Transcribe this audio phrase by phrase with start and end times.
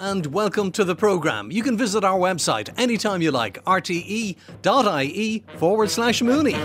[0.00, 1.52] and welcome to the programme.
[1.52, 4.36] You can visit our website anytime you like, rte.ie
[5.56, 6.56] forward slash Mooney.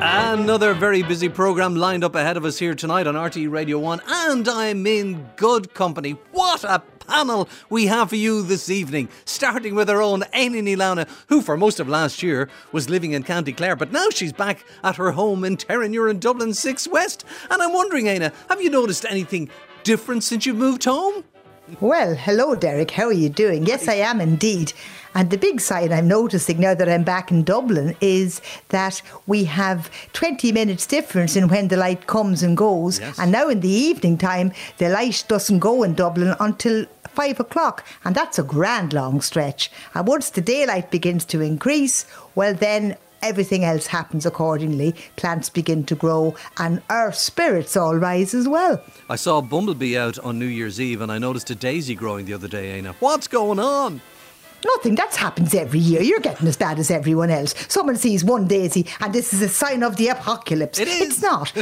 [0.00, 4.00] Another very busy programme lined up ahead of us here tonight on RTE Radio 1,
[4.06, 6.12] and I'm in good company.
[6.32, 10.76] What a panel we have for you this evening, starting with our own Éanna Ní
[10.76, 14.32] Lamhna, who for most of last year was living in County Clare, but now she's
[14.32, 17.24] back at her home in Terenure in Dublin 6 West.
[17.50, 19.50] And I'm wondering, Éanna, have you noticed anything
[19.84, 21.24] different since you've moved home?
[21.80, 22.92] Well, hello, Derek.
[22.92, 23.66] How are you doing?
[23.66, 24.72] Yes, I am indeed.
[25.16, 29.44] And the big sign I'm noticing now that I'm back in Dublin is that we
[29.44, 33.00] have 20 minutes difference in when the light comes and goes.
[33.00, 33.18] Yes.
[33.18, 36.84] And now in the evening time, the light doesn't go in Dublin until
[37.16, 39.70] five o'clock, and that's a grand long stretch.
[39.94, 44.94] And once the daylight begins to increase, well, then everything else happens accordingly.
[45.16, 48.82] Plants begin to grow, and our spirits all rise as well.
[49.08, 52.26] I saw a bumblebee out on New Year's Eve and I noticed a daisy growing
[52.26, 52.94] the other day, Éanna.
[53.00, 54.00] What's going on?
[54.64, 54.94] Nothing.
[54.96, 56.02] That happens every year.
[56.02, 57.54] You're getting as bad as everyone else.
[57.68, 60.78] Someone sees one daisy and this is a sign of the apocalypse.
[60.78, 61.00] It is.
[61.00, 61.52] It's not.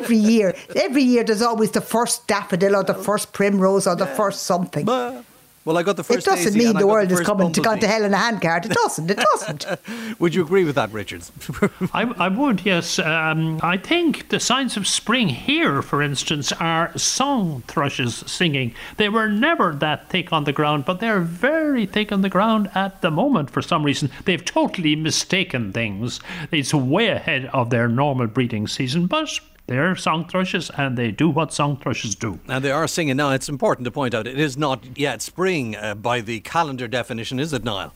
[0.00, 4.06] every year, every year there's always the first daffodil or the first primrose or the
[4.06, 4.84] first something.
[4.84, 5.22] Bah.
[5.64, 6.26] Well, I got the first.
[6.26, 7.86] It first doesn't daisy mean and I the world is first coming to gone to
[7.86, 8.66] hell in a handcart.
[8.66, 9.10] It doesn't.
[9.10, 9.66] It doesn't.
[10.20, 11.30] Would you agree with that, Richards?
[11.92, 12.98] I, I would, yes.
[12.98, 18.74] Um, I think the signs of spring here, for instance, are song thrushes singing.
[18.96, 22.68] They were never that thick on the ground, but they're very thick on the ground
[22.74, 24.10] at the moment for some reason.
[24.24, 26.20] They've totally mistaken things.
[26.50, 31.28] It's way ahead of their normal breeding season, but they're song thrushes and they do
[31.28, 32.38] what song thrushes do.
[32.48, 33.30] and they are singing now.
[33.30, 37.38] It's important to point out it is not yet spring uh, by the calendar definition,
[37.38, 37.92] is it, Niall?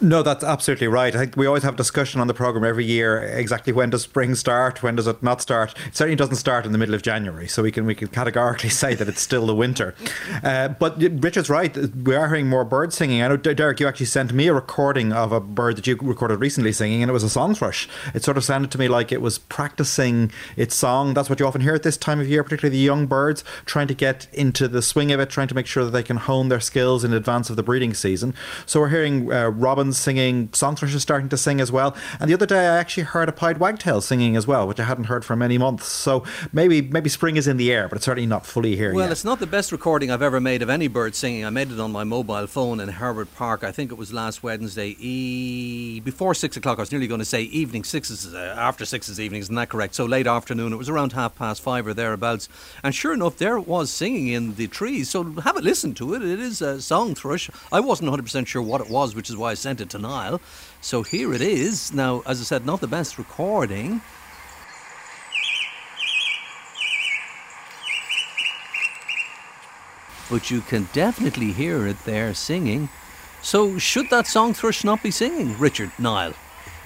[0.00, 1.14] No, that's absolutely right.
[1.14, 4.02] I think we always have a discussion on the program every year exactly when does
[4.02, 5.74] spring start, when does it not start.
[5.86, 8.68] It certainly doesn't start in the middle of January, so we can we can categorically
[8.82, 9.94] say that it's still the winter.
[10.44, 11.74] Uh, but Richard's right.
[11.94, 13.22] We are hearing more birds singing.
[13.22, 16.40] I know Derek, you actually sent me a recording of a bird that you recorded
[16.40, 17.88] recently singing, and it was a song thrush.
[18.12, 21.14] It sort of sounded to me like it was practicing its song.
[21.14, 23.88] That's what you often hear at this time of year, particularly the young birds trying
[23.88, 26.50] to get into the swing of it, trying to make sure that they can hone
[26.50, 28.34] their skills in advance of the breeding season.
[28.66, 29.48] So we're hearing uh,
[29.86, 31.94] robins singing, song thrushes starting to sing as well.
[32.18, 34.84] And the other day, I actually heard a pied wagtail singing as well, which I
[34.84, 35.86] hadn't heard for many months.
[35.86, 38.98] So maybe maybe spring is in the air, but it's certainly not fully here Well,
[39.00, 39.04] yet.
[39.04, 41.44] Well, it's not the best recording I've ever made of any bird singing.
[41.44, 43.62] I made it on my mobile phone in Herbert Park.
[43.62, 46.78] I think it was last Wednesday, e- before six o'clock.
[46.78, 49.94] I was nearly going to say evening sixes, uh, after sixes evenings, isn't that correct?
[49.94, 50.72] So late afternoon.
[50.72, 52.48] It was around half past five or thereabouts.
[52.82, 55.10] And sure enough, there it was singing in the trees.
[55.10, 56.22] So have a listen to it.
[56.22, 57.48] It is a song thrush.
[57.70, 60.40] I wasn't 100% sure what it was, which is why I sent it to.
[60.80, 61.92] So here it is.
[61.92, 64.00] Now, as I said, not the best recording.
[70.30, 72.88] but you can definitely hear it there singing.
[73.42, 76.34] So, should that song thrush not be singing, Richard Niall?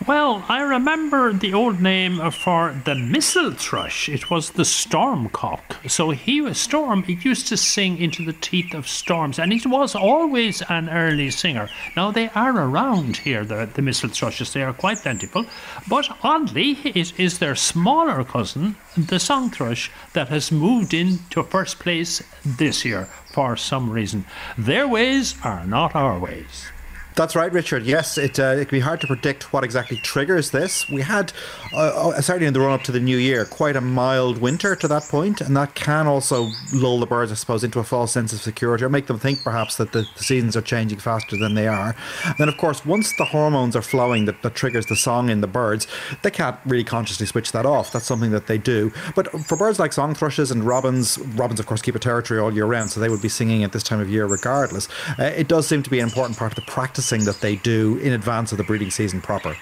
[0.06, 4.09] Well, I remember the old name for the mistle thrush.
[4.09, 5.91] It was the stormcock.
[5.91, 7.03] So he was storm.
[7.03, 11.31] He used to sing into the teeth of storms, and he was always an early
[11.31, 11.69] singer.
[11.97, 14.55] Now they are around here, the, the mistle thrushes.
[14.55, 15.44] They are quite plentiful,
[15.87, 21.78] but oddly, it is their smaller cousin, the song thrush, that has moved into first
[21.78, 24.25] place this year for some reason.
[24.56, 26.71] Their ways are not our ways.
[27.20, 27.84] That's right, Richard.
[27.84, 30.88] Yes, it, uh, it can be hard to predict what exactly triggers this.
[30.88, 31.34] We had,
[31.70, 34.75] uh, uh, certainly in the run up to the new year, quite a mild winter
[34.76, 38.10] to that point, and that can also lull the birds, I suppose, into a false
[38.10, 41.36] sense of security or make them think perhaps that the, the seasons are changing faster
[41.36, 41.94] than they are.
[42.25, 45.42] And then, of course, once the hormones are flowing that, that triggers the song in
[45.42, 45.86] the birds,
[46.22, 47.92] they can't really consciously switch that off.
[47.92, 48.92] That's something that they do.
[49.14, 52.50] But for birds like song thrushes and robins, robins, of course, keep a territory all
[52.50, 54.88] year round, so they would be singing at this time of year regardless.
[55.19, 56.62] Uh, it does seem to be an important part of the
[57.10, 59.56] practicing that they do in advance of the breeding season proper.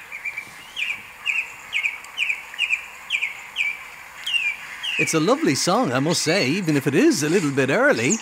[4.98, 8.16] It's a lovely song, I must say, even if it is a little bit early.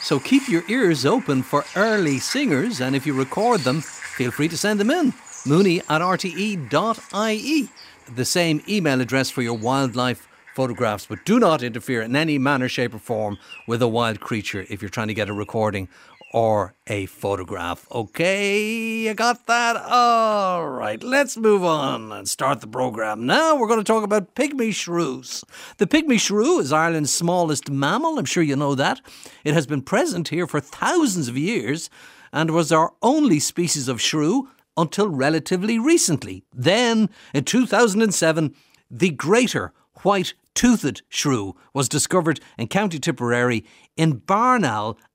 [0.00, 4.48] So keep your ears open for early singers, and if you record them, feel free
[4.48, 5.12] to send them in.
[5.46, 7.68] Mooney at rte.ie.
[8.16, 12.68] The same email address for your wildlife photographs, but do not interfere in any manner,
[12.68, 15.88] shape, or form with a wild creature if you're trying to get a recording
[16.32, 17.86] or a photograph.
[17.92, 19.76] Okay, you got that?
[19.76, 23.26] All right, let's move on and start the program.
[23.26, 25.44] Now we're going to talk about pygmy shrews.
[25.76, 28.18] The pygmy shrew is Ireland's smallest mammal.
[28.18, 29.00] I'm sure you know that.
[29.44, 31.90] It has been present here for thousands of years
[32.32, 36.44] and was our only species of shrew until relatively recently.
[36.54, 38.54] Then, in 2007,
[38.90, 43.64] the greater white toothed shrew was discovered in County Tipperary
[43.96, 44.64] in barn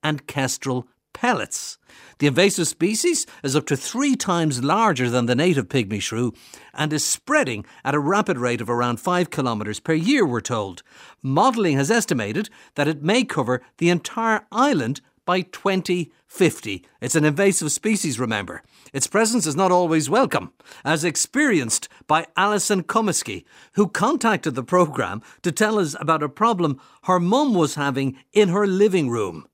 [0.03, 0.87] and kestrel
[1.17, 1.79] pellets.
[2.19, 6.31] The invasive species is up to three times larger than the native pygmy shrew
[6.75, 10.83] and is spreading at a rapid rate of around 5 kilometres per year, we're told.
[11.23, 16.85] Modelling has estimated that it may cover the entire island by 2050.
[17.01, 18.61] It's an invasive species, remember.
[18.93, 20.53] Its presence is not always welcome,
[20.85, 23.43] as experienced by Alison Comiskey,
[23.73, 28.49] who contacted the programme to tell us about a problem her mum was having in
[28.49, 29.47] her living room.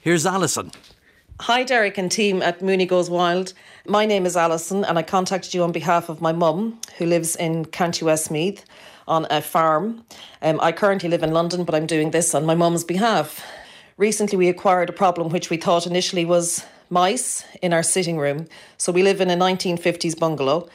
[0.00, 0.72] Here's Alison.
[1.44, 3.54] Hi, Derek and team at Mooney Goes Wild.
[3.86, 7.34] My name is Alison, and I contacted you on behalf of my mum, who lives
[7.34, 8.62] in County Westmeath
[9.08, 10.04] on a farm.
[10.42, 13.42] Um, I currently live in London, but I'm doing this on my mum's behalf.
[13.96, 18.46] Recently, we acquired a problem which we thought initially was mice in our sitting room.
[18.76, 20.68] So we live in a 1950s bungalow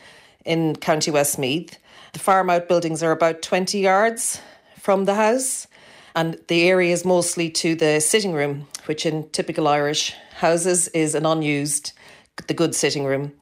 [0.45, 1.77] in County Westmeath.
[2.13, 4.41] The farm outbuildings are about 20 yards
[4.79, 5.67] from the house,
[6.15, 11.13] and the area is mostly to the sitting room, which in typical Irish houses is
[11.13, 11.91] an unused,
[12.47, 13.33] the good sitting room.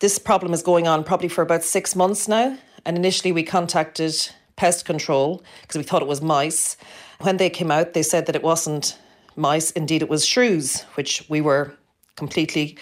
[0.00, 2.58] This problem is going on probably for about six months now.
[2.84, 4.14] And initially, we contacted
[4.56, 6.76] pest control because we thought it was mice.
[7.20, 8.98] When they came out, they said that it wasn't
[9.36, 11.74] mice, indeed, it was shrews, which we were
[12.16, 12.78] completely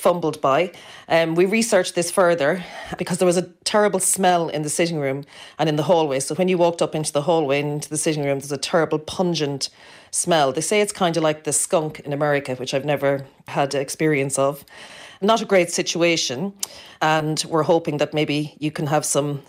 [0.00, 0.72] fumbled by.
[1.08, 2.64] Um, we researched this further
[2.98, 5.24] because there was a terrible smell in the sitting room
[5.58, 6.20] and in the hallway.
[6.20, 8.98] So when you walked up into the hallway into the sitting room, there's a terrible
[8.98, 9.68] pungent
[10.10, 10.52] smell.
[10.52, 14.38] They say it's kind of like the skunk in America, which I've never had experience
[14.38, 14.64] of.
[15.20, 16.54] Not a great situation,
[17.02, 19.42] and we're hoping that maybe you can have some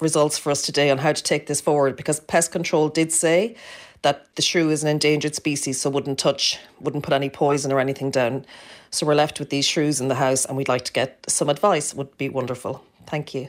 [0.00, 3.56] results for us today on how to take this forward because pest control did say
[4.04, 7.80] that the shrew is an endangered species, so wouldn't touch, wouldn't put any poison or
[7.80, 8.46] anything down.
[8.90, 11.48] So we're left with these shrews in the house, and we'd like to get some
[11.48, 11.94] advice.
[11.94, 12.84] Would be wonderful.
[13.06, 13.48] Thank you.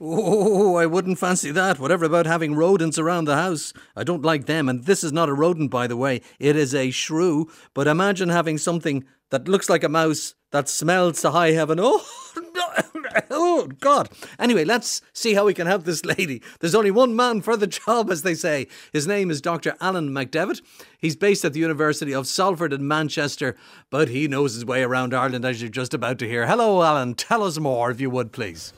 [0.00, 1.78] Oh, I wouldn't fancy that.
[1.78, 3.72] Whatever about having rodents around the house.
[3.96, 4.68] I don't like them.
[4.68, 6.20] And this is not a rodent, by the way.
[6.38, 7.50] It is a shrew.
[7.72, 11.80] But imagine having something that looks like a mouse that smells to high heaven.
[11.80, 12.06] Oh,
[13.28, 14.08] oh, God.
[14.38, 16.40] Anyway, let's see how we can help this lady.
[16.60, 18.68] There's only one man for the job, as they say.
[18.92, 19.74] His name is Dr.
[19.80, 20.62] Alan McDevitt.
[20.96, 23.56] He's based at the University of Salford in Manchester,
[23.90, 26.46] but he knows his way around Ireland, as you're just about to hear.
[26.46, 27.14] Hello, Alan.
[27.14, 28.72] Tell us more, if you would, please.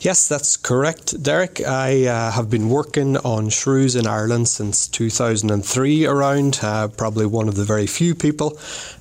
[0.00, 1.60] Yes, that's correct, Derek.
[1.60, 7.48] I uh, have been working on shrews in Ireland since 2003 around, uh, probably one
[7.48, 8.56] of the very few people.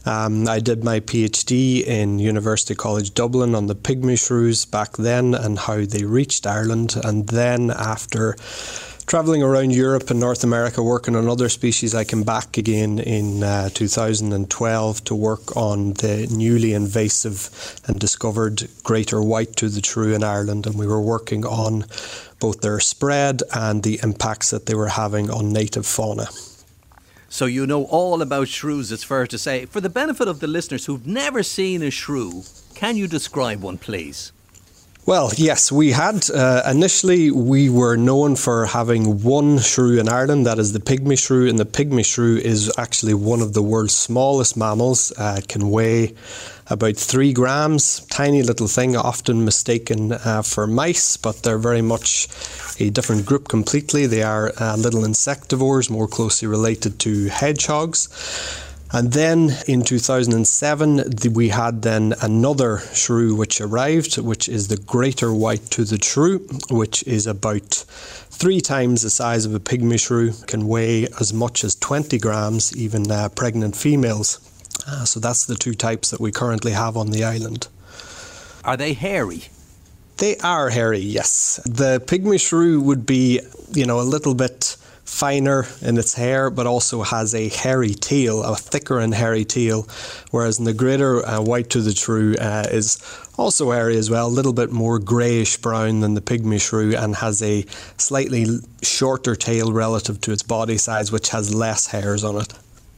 [0.07, 5.35] Um, I did my PhD in University College Dublin on the pygmy shrews back then
[5.35, 6.95] and how they reached Ireland.
[7.03, 8.35] And then after
[9.07, 13.42] traveling around Europe and North America working on other species, I came back again in
[13.42, 20.68] uh, 2012 to work on the newly invasive and discovered greater white-toothed shrew in Ireland,
[20.68, 21.86] and we were working on
[22.42, 26.27] both their spread and the impacts that they were having on native fauna.
[27.30, 29.65] So you know all about shrews, it's fair to say.
[29.65, 32.44] For the benefit of the listeners who've never seen a shrew,
[32.75, 34.33] can you describe one, please?
[35.07, 36.30] Well, yes, we had.
[36.30, 41.18] Uh, initially, we were known for having one shrew in Ireland, that is the pygmy
[41.18, 45.13] shrew, and the pygmy shrew is actually one of the world's smallest mammals.
[45.18, 46.13] Uh, it can weigh
[46.69, 52.28] about three grams, tiny little thing, often mistaken uh, for mice, but they're very much
[52.81, 54.07] a different group completely.
[54.07, 58.09] They are uh, little insectivores, more closely related to hedgehogs.
[58.94, 65.33] And then in 2007, we had then another shrew which arrived, which is the greater
[65.33, 66.39] white-toothed shrew,
[66.69, 67.69] which is about
[68.29, 72.75] three times the size of a pygmy shrew, can weigh as much as 20 grams,
[72.77, 74.39] even uh, pregnant females.
[74.87, 77.67] Uh, so that's the two types that we currently have on the island.
[78.63, 79.44] Are they hairy?
[80.17, 81.59] They are hairy, yes.
[81.65, 83.41] The pygmy shrew would be,
[83.73, 84.77] you know, a little bit
[85.07, 89.87] finer in its hair, but also has a hairy tail, a thicker and hairy tail.
[90.31, 92.99] Whereas in the greater uh, white-toothed shrew uh, is
[93.37, 97.16] also hairy as well, a little bit more greyish brown than the pygmy shrew, and
[97.16, 97.64] has a
[97.97, 98.45] slightly
[98.83, 102.54] shorter tail relative to its body size, which has less hairs on it.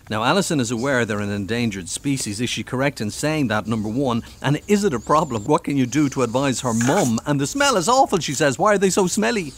[0.09, 2.41] Now, Alison is aware they're an endangered species.
[2.41, 4.23] Is she correct in saying that, number one?
[4.41, 5.43] And is it a problem?
[5.43, 7.19] What can you do to advise her mum?
[7.27, 8.57] And the smell is awful, she says.
[8.57, 9.53] Why are they so smelly?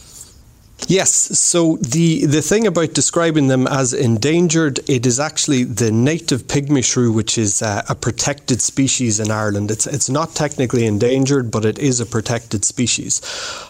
[0.88, 6.42] Yes, so the, the thing about describing them as endangered, it is actually the native
[6.42, 9.70] pygmy shrew, which is uh, a protected species in Ireland.
[9.70, 13.22] It's, it's not technically endangered, but it is a protected species.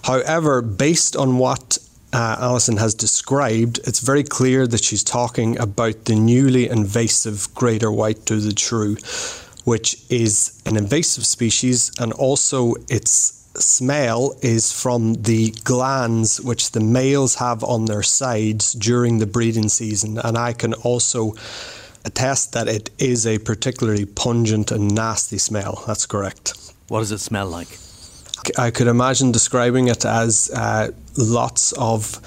[0.04, 1.78] However, based on what
[2.12, 7.92] uh, Alison has described, it's very clear that she's talking about the newly invasive greater
[7.92, 8.96] white-toothed shrew
[9.64, 16.80] which is an invasive species, and also its smell is from the glands which the
[16.80, 20.18] males have on their sides during the breeding season.
[20.18, 21.34] And I can also
[22.04, 25.84] attest that it is a particularly pungent and nasty smell.
[25.86, 26.54] That's correct.
[26.88, 27.78] What does it smell like?
[28.58, 32.20] I could imagine describing it as uh, lots of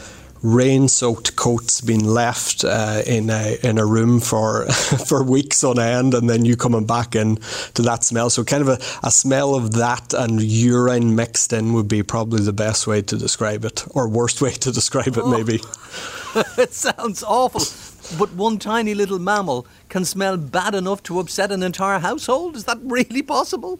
[0.45, 4.65] rain-soaked coats being left uh, in a in a room for
[5.07, 7.37] for weeks on end, and then you coming back in
[7.73, 8.29] to that smell.
[8.29, 12.43] So kind of a, a smell of that and urine mixed in would be probably
[12.43, 15.31] the best way to describe it, or worst way to describe it, oh.
[15.31, 15.61] maybe.
[16.57, 17.61] it sounds awful.
[18.19, 22.55] But one tiny little mammal can smell bad enough to upset an entire household?
[22.55, 23.79] Is that really possible?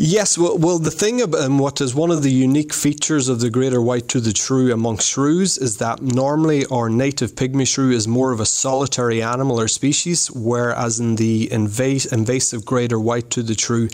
[0.00, 3.40] Yes, well, well, the thing about um, what is one of the unique features of
[3.40, 8.30] the greater white-toothed shrew amongst shrews is that normally our native pygmy shrew is more
[8.30, 13.88] of a solitary animal or species, whereas in the invas- invasive greater white-toothed shrew,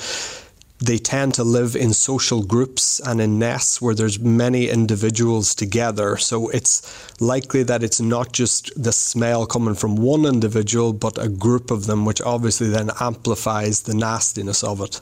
[0.78, 6.18] they tend to live in social groups and in nests where there's many individuals together.
[6.18, 6.82] So it's
[7.18, 11.86] likely that it's not just the smell coming from one individual, but a group of
[11.86, 15.00] them, which obviously then amplifies the nastiness of it.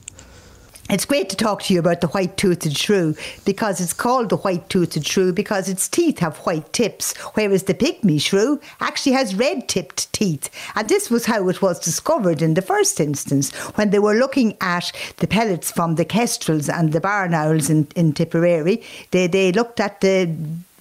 [0.91, 4.37] It's great to talk to you about the white toothed shrew because it's called the
[4.37, 9.35] white toothed shrew because its teeth have white tips, whereas the pygmy shrew actually has
[9.35, 10.51] red tipped teeth.
[10.75, 14.57] And this was how it was discovered in the first instance when they were looking
[14.61, 18.83] at the pellets from the kestrels and the barn owls in, in Tipperary.
[19.13, 20.35] They, they looked at the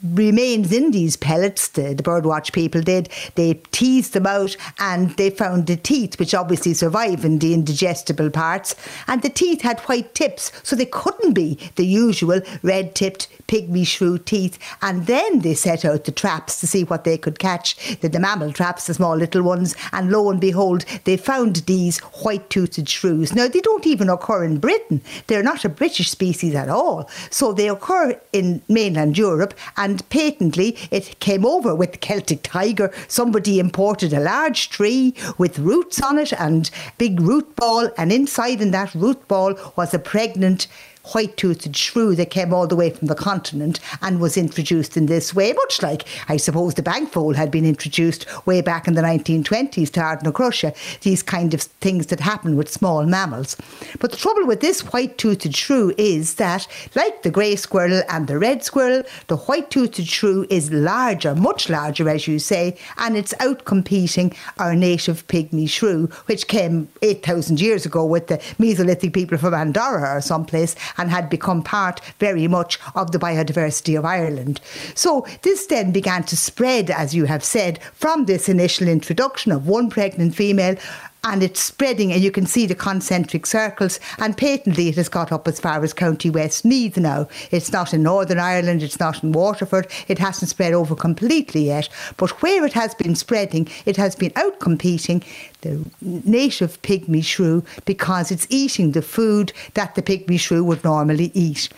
[0.03, 5.29] remains in these pellets, the, the birdwatch people did, they teased them out and they
[5.29, 8.75] found the teeth, which obviously survive in the indigestible parts,
[9.07, 13.85] and the teeth had white tips, so they couldn't be the usual red tipped pygmy
[13.85, 14.57] shrew teeth.
[14.81, 18.19] And then they set out the traps to see what they could catch, the, the
[18.19, 22.87] mammal traps, the small little ones, and lo and behold, they found these white toothed
[22.87, 23.33] shrews.
[23.35, 27.53] Now, they don't even occur in Britain, they're not a British species at all, so
[27.53, 32.93] they occur in mainland Europe and and patently it came over with the Celtic tiger.
[33.09, 38.61] Somebody imported a large tree with roots on it and big root ball, and inside
[38.61, 40.67] in that root ball was a pregnant
[41.13, 45.33] white-toothed shrew that came all the way from the continent and was introduced in this
[45.33, 49.01] way, much like I suppose the bank vole had been introduced way back in the
[49.01, 53.57] 1920s to Ardnacrusha, these kind of things that happen with small mammals.
[53.99, 58.37] But the trouble with this white-toothed shrew is that, like the grey squirrel and the
[58.37, 64.35] red squirrel, the white-toothed shrew is larger, much larger as you say, and it's outcompeting
[64.59, 70.17] our native pygmy shrew, which came 8,000 years ago with the Mesolithic people from Andorra
[70.17, 74.61] or someplace and had become part very much of the biodiversity of Ireland.
[74.95, 79.67] So this then began to spread, as you have said, from this initial introduction of
[79.67, 80.75] one pregnant female
[81.23, 85.31] and it's spreading and you can see the concentric circles and patently it has got
[85.31, 87.27] up as far as County Westmeath now.
[87.51, 91.89] It's not in Northern Ireland, it's not in Waterford, it hasn't spread over completely yet,
[92.17, 95.23] but where it has been spreading, it has been outcompeting
[95.61, 101.29] the native pygmy shrew because it's eating the food that the pygmy shrew would normally
[101.35, 101.69] eat.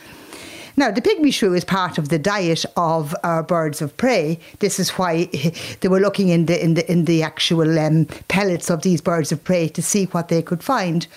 [0.76, 4.40] Now, the pygmy shrew is part of the diet of our birds of prey.
[4.60, 5.26] This is why
[5.82, 9.32] they were looking in the in the in the actual um, pellets of these birds
[9.32, 11.08] of prey to see what they could find.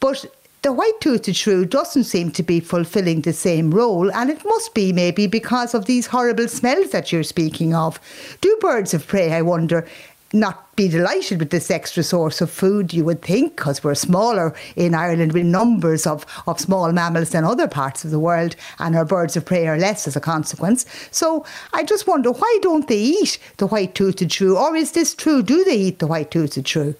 [0.00, 0.26] But
[0.62, 4.92] the white-toothed shrew doesn't seem to be fulfilling the same role, and it must be
[4.92, 7.98] maybe because of these horrible smells that you're speaking of.
[8.42, 9.86] Do birds of prey, I wonder,
[10.32, 14.54] not be delighted with this extra source of food, you would think, because we're smaller
[14.76, 18.96] in Ireland with numbers of, of small mammals than other parts of the world, and
[18.96, 20.86] our birds of prey are less as a consequence.
[21.10, 24.56] So I just wonder why don't they eat the white toothed shrew?
[24.56, 25.42] Or is this true?
[25.42, 26.94] Do they eat the white toothed shrew?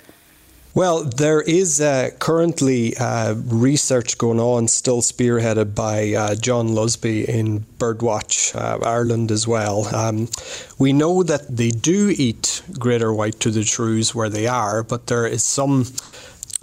[0.72, 7.24] Well, there is uh, currently uh, research going on, still spearheaded by uh, John Lusby
[7.24, 9.92] in Birdwatch uh, Ireland as well.
[9.92, 10.28] Um,
[10.78, 15.42] we know that they do eat greater white-toothed shrews where they are, but there is
[15.42, 15.86] some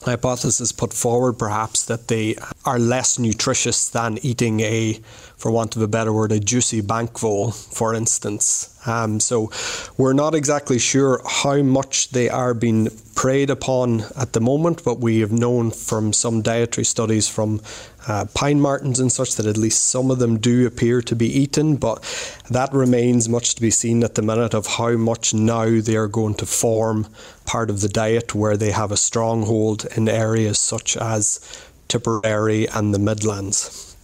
[0.07, 2.35] hypothesis put forward perhaps that they
[2.65, 4.99] are less nutritious than eating a,
[5.37, 8.73] for want of a better word, a juicy bank vole, for instance.
[8.87, 9.51] Um, so
[9.97, 14.99] we're not exactly sure how much they are being preyed upon at the moment, but
[14.99, 17.61] we have known from some dietary studies from
[18.07, 21.27] uh, pine martens and such that at least some of them do appear to be
[21.27, 22.01] eaten, but
[22.49, 26.07] that remains much to be seen at the minute of how much now they are
[26.07, 27.07] going to form
[27.45, 31.39] part of the diet where they have a stronghold in areas such as
[31.87, 33.95] Tipperary and the Midlands.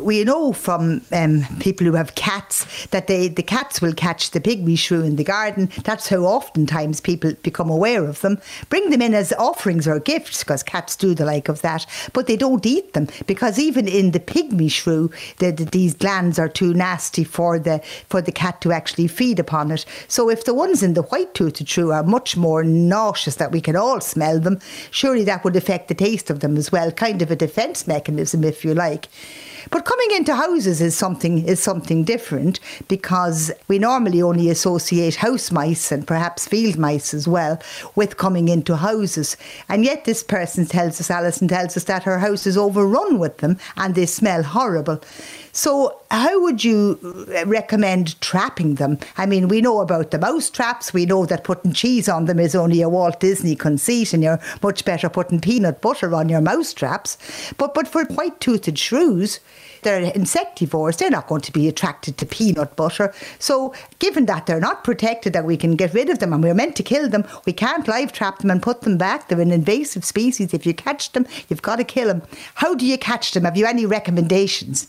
[0.00, 4.40] We know from um, people who have cats that they, the cats will catch the
[4.40, 5.70] pygmy shrew in the garden.
[5.84, 8.40] That's how oftentimes people become aware of them.
[8.68, 12.26] Bring them in as offerings or gifts because cats do the like of that, but
[12.26, 16.48] they don't eat them because even in the pygmy shrew, the, the, these glands are
[16.48, 19.84] too nasty for the for the cat to actually feed upon it.
[20.08, 23.76] So if the ones in the white-toothed shrew are much more nauseous that we can
[23.76, 26.90] all smell them, surely that would affect the taste of them as well.
[26.92, 29.08] Kind of a defence mechanism, if you like.
[29.70, 35.50] But coming into houses is something is something different because we normally only associate house
[35.50, 37.58] mice and perhaps field mice as well
[37.94, 39.34] with coming into houses.
[39.66, 43.38] And yet this person tells us, Alison tells us that her house is overrun with
[43.38, 45.00] them and they smell horrible.
[45.52, 46.98] So, how would you
[47.46, 48.98] recommend trapping them?
[49.16, 50.92] I mean, we know about the mouse traps.
[50.92, 54.40] We know that putting cheese on them is only a Walt Disney conceit, and you're
[54.62, 57.18] much better putting peanut butter on your mouse traps.
[57.56, 59.40] But, but for white toothed shrews,
[59.82, 63.12] they're insectivores, they're not going to be attracted to peanut butter.
[63.38, 66.54] So, given that they're not protected, that we can get rid of them and we're
[66.54, 69.28] meant to kill them, we can't live trap them and put them back.
[69.28, 70.54] They're an invasive species.
[70.54, 72.22] If you catch them, you've got to kill them.
[72.54, 73.44] How do you catch them?
[73.44, 74.88] Have you any recommendations?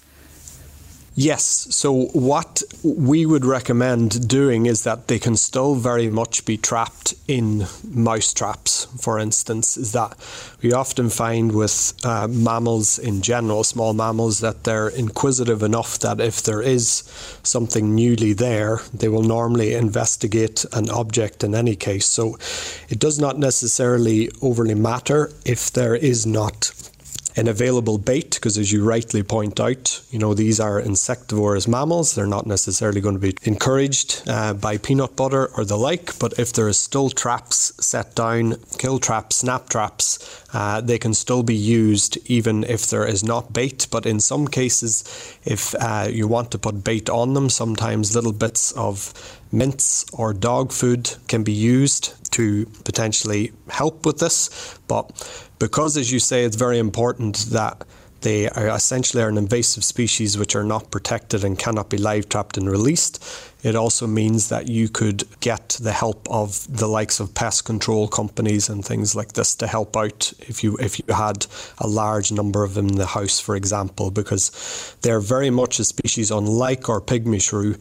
[1.15, 1.43] Yes.
[1.71, 7.13] So, what we would recommend doing is that they can still very much be trapped
[7.27, 9.75] in mouse traps, for instance.
[9.75, 10.15] Is that
[10.61, 16.21] we often find with uh, mammals in general, small mammals, that they're inquisitive enough that
[16.21, 17.03] if there is
[17.43, 22.05] something newly there, they will normally investigate an object in any case.
[22.05, 22.37] So,
[22.87, 26.71] it does not necessarily overly matter if there is not
[27.39, 32.13] an available bait because as you rightly point out you know these are insectivorous mammals.
[32.13, 36.37] They're not necessarily going to be encouraged uh, by peanut butter or the like but
[36.37, 41.43] if there is still traps set down kill traps snap traps uh, they can still
[41.43, 43.87] be used even if there is not bait.
[43.89, 45.03] But in some cases
[45.45, 49.13] if uh, you want to put bait on them sometimes little bits of
[49.51, 54.77] mince or dog food can be used to potentially help with this.
[54.87, 57.83] But because, as you say, it's very important that
[58.21, 62.27] they are essentially are an invasive species which are not protected and cannot be live
[62.27, 63.23] trapped and released.
[63.63, 68.07] It also means that you could get the help of the likes of pest control
[68.07, 71.45] companies and things like this to help out if you if you had
[71.77, 75.85] a large number of them in the house, for example, because they're very much a
[75.85, 77.75] species unlike our pygmy shrew,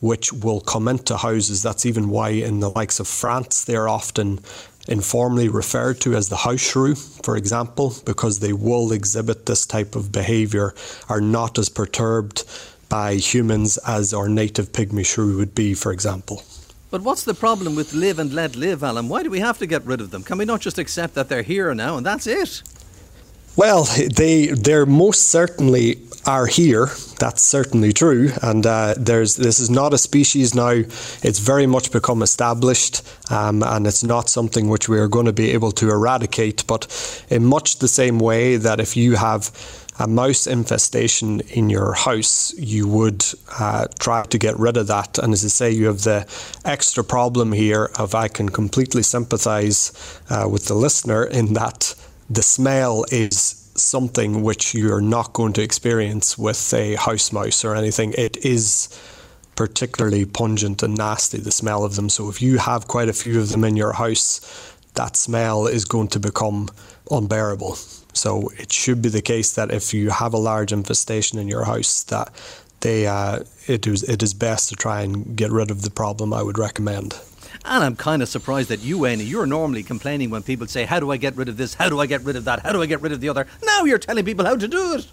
[0.00, 1.62] which will come into houses.
[1.62, 4.40] That's even why in the likes of France they're often
[4.88, 9.96] informally referred to as the house shrew, for example, because they will exhibit this type
[9.96, 10.74] of behaviour,
[11.08, 12.44] are not as perturbed
[12.88, 16.42] by humans as our native pygmy shrew would be, for example.
[16.90, 19.08] But what's the problem with live and let live, Alan?
[19.08, 20.22] Why do we have to get rid of them?
[20.22, 22.62] Can we not just accept that they're here now and that's it?
[23.56, 26.86] Well, they they're most certainly are here.
[27.20, 30.82] That's certainly true, and uh, there's this is not a species now.
[31.22, 35.32] It's very much become established, um, and it's not something which we are going to
[35.32, 36.66] be able to eradicate.
[36.66, 36.88] But
[37.30, 39.52] in much the same way that if you have
[40.00, 43.24] a mouse infestation in your house, you would
[43.60, 45.18] uh, try to get rid of that.
[45.18, 46.26] And as I say, you have the
[46.64, 49.92] extra problem here of I can completely sympathise
[50.28, 51.94] uh, with the listener in that
[52.30, 57.74] the smell is something which you're not going to experience with a house mouse or
[57.74, 58.14] anything.
[58.16, 58.88] It is
[59.56, 62.08] particularly pungent and nasty, the smell of them.
[62.08, 64.40] So if you have quite a few of them in your house,
[64.94, 66.68] that smell is going to become
[67.10, 67.74] unbearable.
[68.14, 71.64] So it should be the case that if you have a large infestation in your
[71.64, 72.32] house, that
[72.80, 76.32] they uh, it is it is best to try and get rid of the problem.
[76.32, 77.18] I would recommend.
[77.64, 81.00] And I'm kind of surprised that you, Amy, you're normally complaining when people say, How
[81.00, 81.74] do I get rid of this?
[81.74, 82.60] How do I get rid of that?
[82.60, 83.46] How do I get rid of the other?
[83.64, 85.06] Now you're telling people how to do it.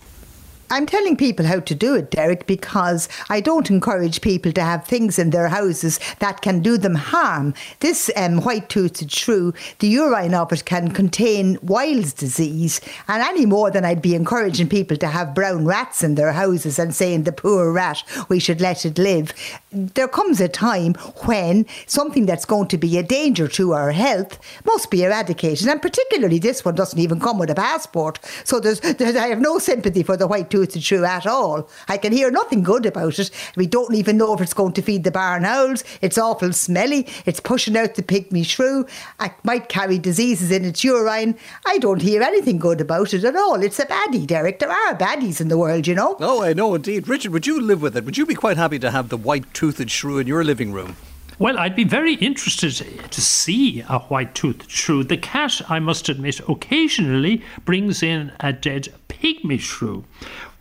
[0.72, 4.86] I'm telling people how to do it, Derek, because I don't encourage people to have
[4.86, 7.54] things in their houses that can do them harm.
[7.82, 12.80] This um, white-toothed shrew, the urine of it can contain Weil's disease,
[13.10, 16.80] and any more than I'd be encouraging people to have brown rats in their houses
[16.80, 19.34] and saying the poor rat, we should let it live.
[19.74, 20.94] There comes a time
[21.26, 25.82] when something that's going to be a danger to our health must be eradicated, and
[25.82, 28.20] particularly this one doesn't even come with a passport.
[28.46, 31.70] So there's, there's I have no sympathy for the white-toothed it's true at all.
[31.88, 33.32] I can hear nothing good about it.
[33.56, 35.84] We don't even know if it's going to feed the barn owls.
[36.02, 37.08] It's awful smelly.
[37.26, 38.86] It's pushing out the pygmy shrew.
[39.20, 41.38] It might carry diseases in its urine.
[41.66, 43.62] I don't hear anything good about it at all.
[43.62, 44.60] It's a baddie, Derek.
[44.60, 46.18] There are baddies in the world, you know.
[46.20, 47.08] Oh, I know indeed.
[47.08, 48.06] Richard, would you live with it?
[48.06, 50.96] Would you be quite happy to have the white toothed shrew in your living room?
[51.40, 52.72] Well, I'd be very interested
[53.10, 55.04] to see a white-toothed shrew.
[55.04, 60.06] The cat, I must admit, occasionally brings in a dead pygmy shrew.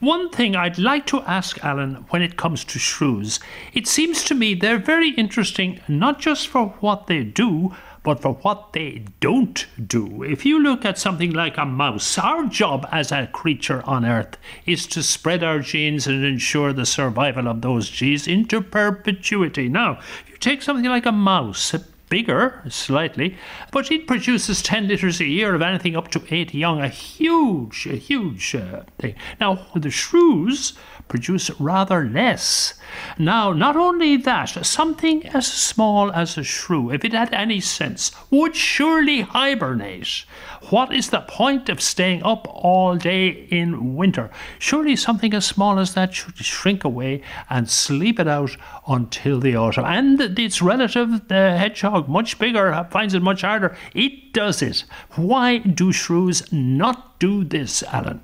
[0.00, 3.38] One thing I'd like to ask Alan when it comes to shrews,
[3.74, 8.32] it seems to me they're very interesting not just for what they do, but for
[8.32, 10.22] what they don't do.
[10.22, 14.38] If you look at something like a mouse, our job as a creature on Earth
[14.64, 19.68] is to spread our genes and ensure the survival of those genes into perpetuity.
[19.68, 21.74] Now, if you take something like a mouse,
[22.10, 23.38] bigger slightly,
[23.72, 27.86] but it produces 10 litres a year of anything up to 8 young, a huge,
[27.86, 29.14] a huge uh, thing.
[29.40, 30.74] Now, the shrews
[31.08, 32.74] produce rather less.
[33.18, 38.12] Now, not only that, something as small as a shrew, if it had any sense,
[38.30, 40.24] would surely hibernate.
[40.68, 44.30] What is the point of staying up all day in winter?
[44.58, 49.56] Surely something as small as that should shrink away and sleep it out until the
[49.56, 49.86] autumn.
[49.86, 53.76] And its relative, the hedgehog, much bigger, finds it much harder.
[53.94, 54.84] It does it.
[55.16, 58.20] Why do shrews not do this, Alan?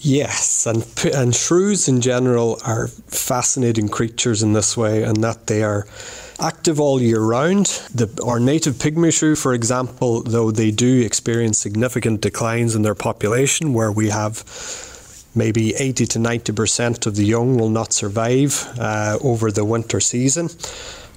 [0.00, 5.64] Yes, and and shrews in general are fascinating creatures in this way, and that they
[5.64, 5.88] are
[6.40, 7.66] active all year round.
[7.94, 12.94] The, our native pygmy shrew, for example, though they do experience significant declines in their
[12.94, 14.44] population, where we have
[15.34, 20.48] maybe 80 to 90% of the young will not survive uh, over the winter season.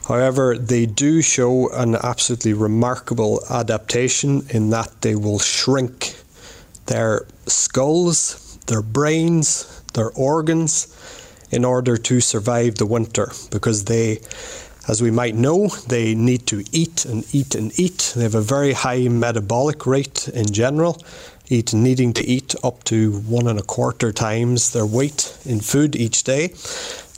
[0.07, 6.15] However, they do show an absolutely remarkable adaptation in that they will shrink
[6.88, 10.88] their skulls their brains, their organs,
[11.51, 14.21] in order to survive the winter because they,
[14.91, 18.12] as we might know, they need to eat and eat and eat.
[18.13, 21.01] They have a very high metabolic rate in general,
[21.47, 25.95] eat needing to eat up to one and a quarter times their weight in food
[25.95, 26.54] each day.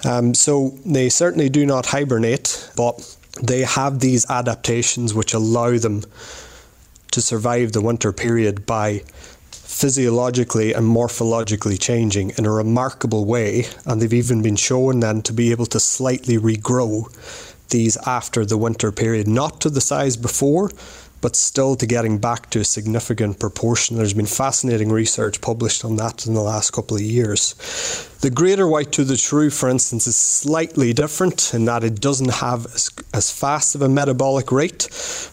[0.06, 6.04] Um, so they certainly do not hibernate, but they have these adaptations which allow them
[7.10, 9.02] to survive the winter period by
[9.50, 15.34] physiologically and morphologically changing in a remarkable way, and they've even been shown then to
[15.34, 17.10] be able to slightly regrow
[17.70, 20.72] these after the winter period, not to the size before,
[21.22, 23.96] but still to getting back to a significant proportion.
[23.96, 27.56] There's been fascinating research published on that in the last couple of years.
[28.20, 32.92] The greater white-toothed shrew, for instance, is slightly different in that it doesn't have as,
[33.14, 34.90] as fast of a metabolic rate,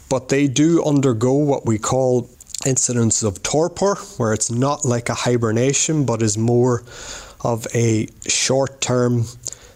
[0.09, 2.31] but they do undergo what we call
[2.65, 6.85] incidents of torpor, where it's not like a hibernation but is more
[7.43, 9.25] of a short term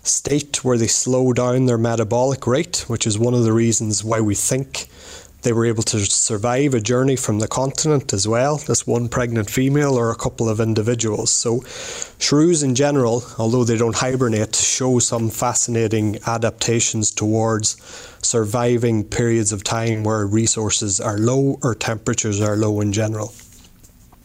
[0.04, 4.20] state where they slow down their metabolic rate, which is one of the reasons why
[4.20, 4.88] we think
[5.44, 9.50] they were able to survive a journey from the continent as well, this one pregnant
[9.50, 11.30] female or a couple of individuals.
[11.30, 11.62] So,
[12.18, 17.76] shrews in general, although they don't hibernate, show some fascinating adaptations towards
[18.22, 23.32] surviving periods of time where resources are low or temperatures are low in general.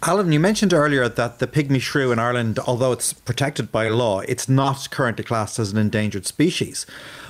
[0.01, 4.21] Alan, you mentioned earlier that the pygmy shrew in Ireland, although it's protected by law,
[4.21, 6.85] it's not currently classed as an endangered species.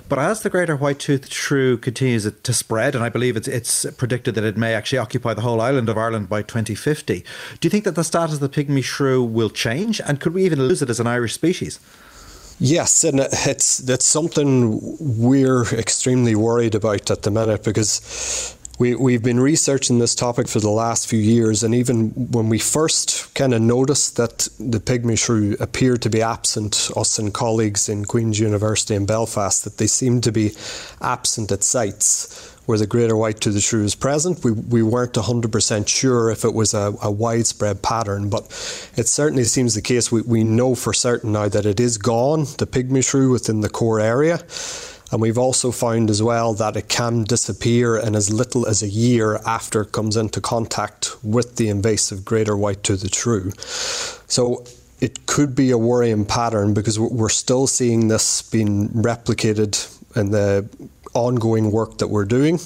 [0.08, 4.36] But as the greater white-toothed shrew continues to spread, and I believe it's it's predicted
[4.36, 7.24] that it may actually occupy the whole island of Ireland by 2050,
[7.60, 10.46] do you think that the status of the pygmy shrew will change, and could we
[10.46, 11.80] even lose it as an Irish species?
[12.60, 19.22] Yes, and it's that's something we're extremely worried about at the minute because we, we've
[19.22, 23.54] been researching this topic for the last few years, and even when we first kind
[23.54, 28.40] of noticed that the pygmy shrew appeared to be absent, us and colleagues in Queen's
[28.40, 30.52] University in Belfast, that they seemed to be
[31.02, 34.46] absent at sites where the greater white-toothed shrew is present.
[34.46, 38.44] We, we weren't 100% sure if it was a, a, widespread pattern, but
[38.96, 40.10] it certainly seems the case.
[40.10, 43.70] We, we know for certain now that it is gone, the pygmy shrew within the
[43.70, 44.38] core area.
[45.12, 48.88] And we've also found as well that it can disappear in as little as a
[48.88, 53.52] year after it comes into contact with the invasive greater white-toothed shrew.
[54.28, 54.66] So
[55.02, 60.70] it could be a worrying pattern because we're still seeing this being replicated in the
[61.14, 62.60] ongoing work that we're doing.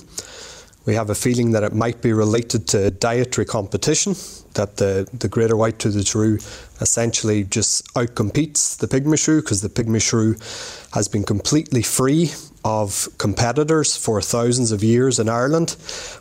[0.86, 4.15] We have a feeling that it might be related to dietary competition,
[4.56, 6.39] that the, the greater white-toothed shrew
[6.82, 10.36] essentially just outcompetes the pygmy shrew because the pygmy shrew
[10.93, 12.32] has been completely free
[12.65, 15.72] of competitors for thousands of years in Ireland.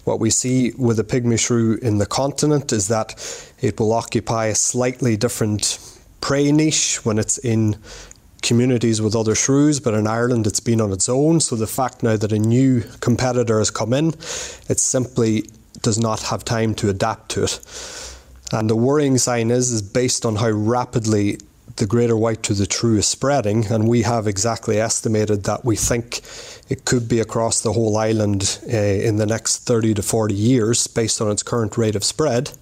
[0.05, 3.15] What we see with the pygmy shrew in the continent is that
[3.61, 5.79] it will occupy a slightly different
[6.21, 7.77] prey niche when it's in
[8.43, 11.41] communities with other shrews, but in Ireland it's been on its own.
[11.41, 14.09] So the fact now that a new competitor has come in,
[14.69, 15.45] it simply
[15.81, 17.61] does not have time to adapt to it.
[18.53, 21.39] And the worrying sign is, is based on how rapidly
[21.77, 26.21] the greater white-toothed shrew is spreading, and we have exactly estimated that we think
[26.69, 30.87] it could be across the whole island uh, in the next 30 to 40 years
[30.87, 32.53] based on its current rate of spread.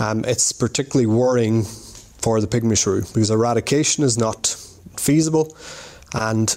[0.00, 4.56] Um, it's particularly worrying for the pygmy shrew because eradication is not
[4.98, 5.56] feasible,
[6.12, 6.56] and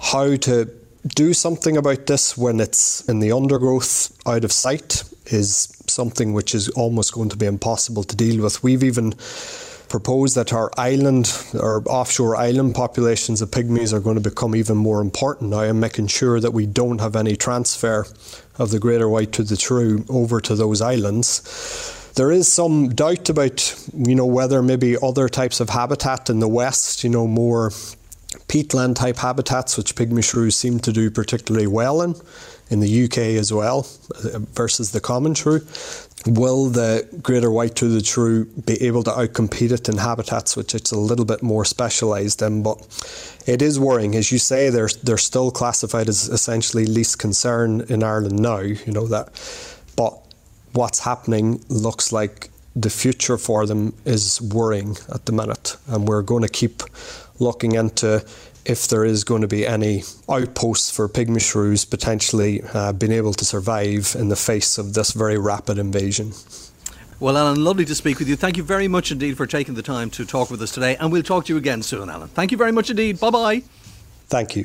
[0.00, 0.70] how to
[1.14, 6.54] do something about this when it's in the undergrowth out of sight is something which
[6.54, 8.62] is almost going to be impossible to deal with.
[8.62, 9.14] We've even
[9.88, 14.76] proposed that our island or offshore island populations of pygmies are going to become even
[14.76, 18.06] more important now and making sure that we don't have any transfer
[18.58, 21.94] of the greater white-toothed shrew over to those islands.
[22.18, 26.48] There is some doubt about, you know, whether maybe other types of habitat in the
[26.48, 27.70] west, you know, more
[28.48, 32.16] peatland type habitats, which pygmy shrews seem to do particularly well in,
[32.70, 35.60] in the UK as well, uh, versus the common shrew.
[36.26, 40.98] Will the greater white-toothed shrew be able to outcompete it in habitats which it's a
[40.98, 42.64] little bit more specialised in?
[42.64, 42.78] But
[43.46, 44.70] it is worrying, as you say.
[44.70, 48.58] They're they're still classified as essentially least concern in Ireland now.
[48.58, 49.28] You know that,
[50.78, 56.22] what's happening looks like the future for them is worrying at the minute, and we're
[56.22, 56.84] going to keep
[57.40, 58.24] looking into
[58.64, 63.32] if there is going to be any outposts for pygmy shrews potentially uh, being able
[63.32, 66.30] to survive in the face of this very rapid invasion.
[67.18, 68.36] Well, Alan, lovely to speak with you.
[68.36, 71.10] Thank you very much indeed for taking the time to talk with us today, and
[71.10, 72.28] we'll talk to you again soon, Alan.
[72.28, 73.18] Thank you very much indeed.
[73.18, 73.62] Bye bye.
[74.28, 74.64] Thank you.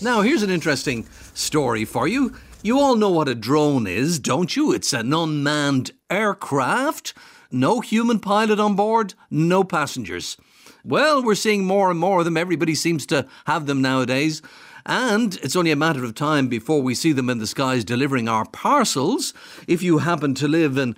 [0.00, 2.36] Now, here's an interesting story for you.
[2.64, 4.70] You all know what a drone is, don't you?
[4.70, 7.12] It's an unmanned aircraft,
[7.50, 10.36] no human pilot on board, no passengers.
[10.84, 12.36] Well, we're seeing more and more of them.
[12.36, 14.42] Everybody seems to have them nowadays.
[14.86, 18.28] And it's only a matter of time before we see them in the skies delivering
[18.28, 19.34] our parcels.
[19.66, 20.94] If you happen to live in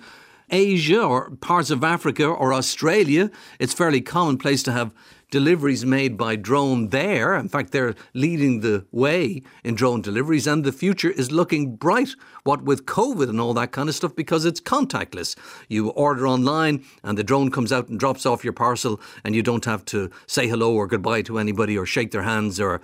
[0.51, 4.93] Asia or parts of Africa or Australia, it's fairly commonplace to have
[5.31, 7.35] deliveries made by drone there.
[7.35, 12.09] In fact, they're leading the way in drone deliveries, and the future is looking bright.
[12.43, 15.35] What with COVID and all that kind of stuff, because it's contactless.
[15.67, 19.41] You order online, and the drone comes out and drops off your parcel, and you
[19.41, 22.81] don't have to say hello or goodbye to anybody, or shake their hands, or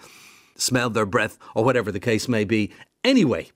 [0.55, 2.71] smell their breath, or whatever the case may be.
[3.03, 3.51] Anyway,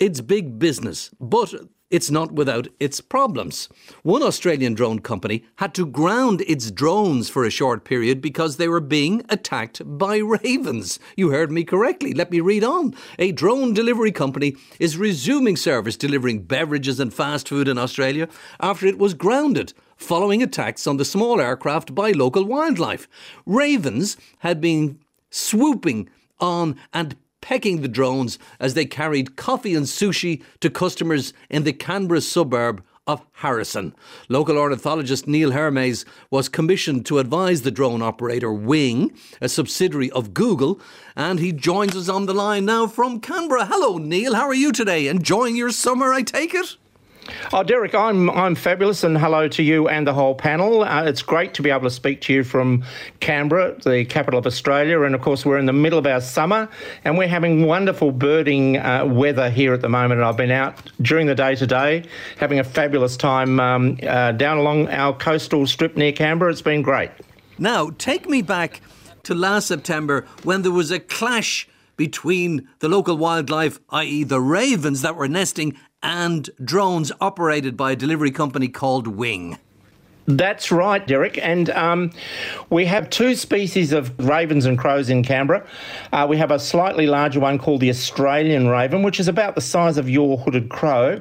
[0.00, 1.52] it's big business, but
[1.90, 3.68] it's not without its problems.
[4.02, 8.68] One Australian drone company had to ground its drones for a short period because they
[8.68, 10.98] were being attacked by ravens.
[11.16, 12.12] You heard me correctly.
[12.12, 12.94] Let me read on.
[13.18, 18.28] A drone delivery company is resuming service delivering beverages and fast food in Australia
[18.60, 23.08] after it was grounded following attacks on the small aircraft by local wildlife.
[23.46, 24.98] Ravens had been
[25.30, 26.08] swooping
[26.40, 27.16] on and
[27.48, 32.84] pecking the drones as they carried coffee and sushi to customers in the Canberra suburb
[33.06, 33.94] of Harrison.
[34.28, 40.34] Local ornithologist Neil Hermes was commissioned to advise the drone operator Wing, a subsidiary of
[40.34, 40.78] Google,
[41.16, 43.64] and he joins us on the line now from Canberra.
[43.64, 44.34] Hello, Neil.
[44.34, 45.08] How are you today?
[45.08, 46.76] Enjoying your summer, I take it?
[47.52, 50.82] Oh, Derek, I'm I'm fabulous, and hello to you and the whole panel.
[50.82, 52.84] Uh, it's great to be able to speak to you from
[53.20, 56.68] Canberra, the capital of Australia, and of course we're in the middle of our summer,
[57.04, 60.20] and we're having wonderful birding uh, weather here at the moment.
[60.20, 62.04] And I've been out during the day today,
[62.36, 66.50] having a fabulous time um, uh, down along our coastal strip near Canberra.
[66.50, 67.10] It's been great.
[67.58, 68.80] Now, take me back
[69.24, 75.02] to last September when there was a clash between the local wildlife, i.e., the ravens
[75.02, 79.58] that were nesting, and drones operated by a delivery company called Wing.
[80.28, 81.38] That's right, Derek.
[81.38, 82.10] And um,
[82.68, 85.66] we have two species of ravens and crows in Canberra.
[86.12, 89.62] Uh, we have a slightly larger one called the Australian raven, which is about the
[89.62, 91.18] size of your hooded crow.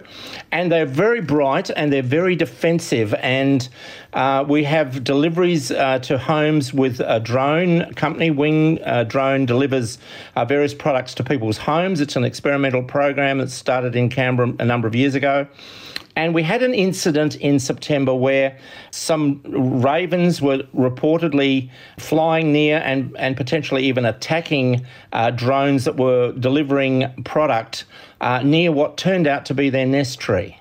[0.51, 3.13] And they're very bright and they're very defensive.
[3.13, 3.69] And
[4.17, 8.31] uh, we have deliveries uh, to homes with a drone company.
[8.31, 9.99] Wing uh, Drone delivers
[10.35, 12.01] uh, various products to people's homes.
[12.01, 15.45] It's an experimental program that started in Canberra a number of years ago.
[16.15, 18.57] And we had an incident in September where
[18.89, 26.31] some ravens were reportedly flying near and, and potentially even attacking uh, drones that were
[26.31, 27.85] delivering product
[28.21, 30.57] uh, near what turned out to be their nest tree.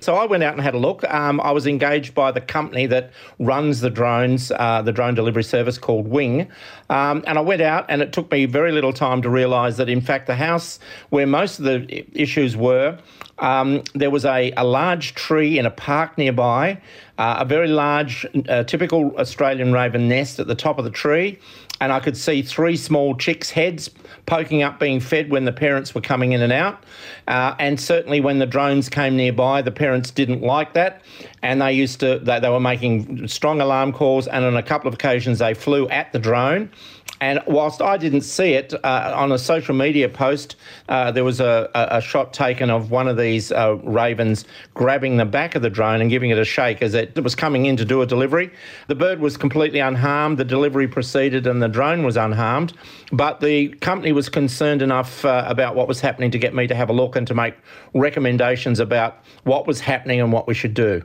[0.00, 1.04] So I went out and had a look.
[1.04, 5.44] Um, I was engaged by the company that runs the drones, uh, the drone delivery
[5.44, 6.48] service called Wing.
[6.88, 9.88] Um, and I went out, and it took me very little time to realise that,
[9.88, 10.78] in fact, the house
[11.10, 12.98] where most of the issues were
[13.40, 16.80] um, there was a, a large tree in a park nearby,
[17.18, 21.38] uh, a very large, uh, typical Australian raven nest at the top of the tree,
[21.80, 23.90] and I could see three small chicks' heads
[24.30, 26.84] poking up, being fed when the parents were coming in and out.
[27.26, 31.02] Uh, and certainly when the drones came nearby, the parents didn't like that,
[31.42, 34.86] and they used to they, they were making strong alarm calls, and on a couple
[34.86, 36.70] of occasions they flew at the drone.
[37.20, 40.56] And whilst I didn't see it, uh, on a social media post,
[40.88, 45.26] uh, there was a, a, shot taken of one of these uh, ravens grabbing the
[45.26, 47.84] back of the drone and giving it a shake as it was coming in to
[47.84, 48.50] do a delivery.
[48.88, 52.72] The bird was completely unharmed, the delivery proceeded, and the drone was unharmed.
[53.12, 56.74] But the company was concerned enough uh, about what was happening to get me to
[56.74, 57.54] have a look and to make
[57.92, 61.02] recommendations about what was happening and what we should do.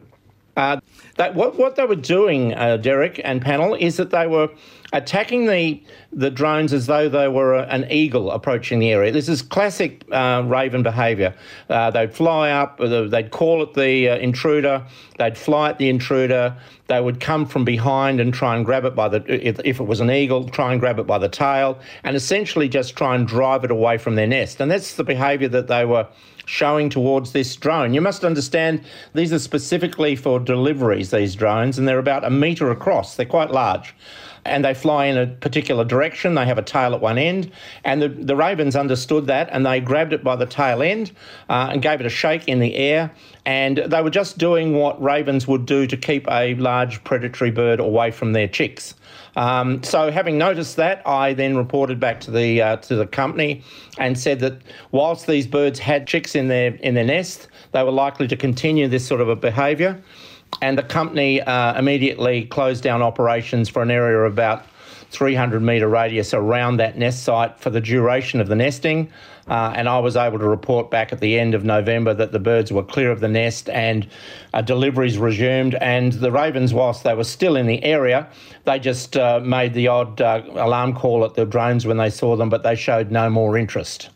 [0.57, 0.79] Uh,
[1.17, 4.49] that what what they were doing, uh, Derek and panel, is that they were
[4.93, 9.11] attacking the the drones as though they were a, an eagle approaching the area.
[9.11, 11.35] This is classic uh, raven behaviour.
[11.69, 14.85] Uh, they'd fly up, they'd call at the uh, intruder,
[15.17, 16.55] they'd fly at the intruder.
[16.87, 19.85] They would come from behind and try and grab it by the if, if it
[19.85, 23.27] was an eagle, try and grab it by the tail, and essentially just try and
[23.27, 24.61] drive it away from their nest.
[24.61, 26.07] And that's the behaviour that they were
[26.45, 27.93] showing towards this drone.
[27.93, 28.81] You must understand
[29.13, 33.15] these are specifically for deliveries, these drones, and they're about a metre across.
[33.15, 33.95] They're quite large.
[34.45, 36.35] And they fly in a particular direction.
[36.35, 37.51] They have a tail at one end.
[37.83, 41.11] And the, the ravens understood that and they grabbed it by the tail end
[41.49, 43.11] uh, and gave it a shake in the air.
[43.45, 47.79] And they were just doing what ravens would do to keep a large predatory bird
[47.79, 48.95] away from their chicks.
[49.35, 53.63] Um, so, having noticed that, I then reported back to the uh, to the company
[53.97, 57.91] and said that whilst these birds had chicks in their in their nest, they were
[57.91, 60.01] likely to continue this sort of a behaviour.
[60.61, 64.65] And the company uh, immediately closed down operations for an area of about
[65.11, 69.11] 300 metre radius around that nest site for the duration of the nesting.
[69.47, 72.39] Uh, and I was able to report back at the end of November that the
[72.39, 74.07] birds were clear of the nest and
[74.53, 75.75] uh, deliveries resumed.
[75.75, 78.27] And the ravens, whilst they were still in the area,
[78.63, 82.35] they just uh, made the odd uh, alarm call at the drones when they saw
[82.35, 84.09] them, but they showed no more interest.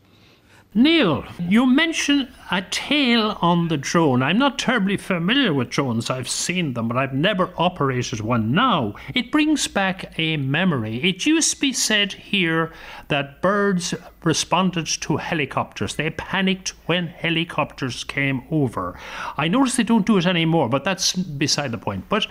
[0.76, 4.22] Neil, you mentioned a tail on the drone.
[4.22, 6.12] I'm not terribly familiar with drones.
[6.12, 8.94] I've seen them, but I've never operated one now.
[9.16, 10.98] It brings back a memory.
[10.98, 12.72] It used to be said here
[13.08, 15.96] that birds responded to helicopters.
[15.96, 18.96] They panicked when helicopters came over.
[19.38, 22.08] I notice they don't do it anymore, but that's beside the point.
[22.10, 22.28] But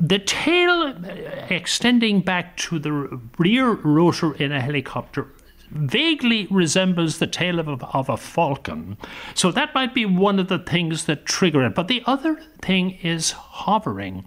[0.00, 0.92] the tail uh,
[1.50, 5.28] extending back to the rear rotor in a helicopter
[5.70, 8.96] vaguely resembles the tail of a, of a falcon.
[9.34, 11.74] So that might be one of the things that trigger it.
[11.74, 14.24] But the other thing is hovering.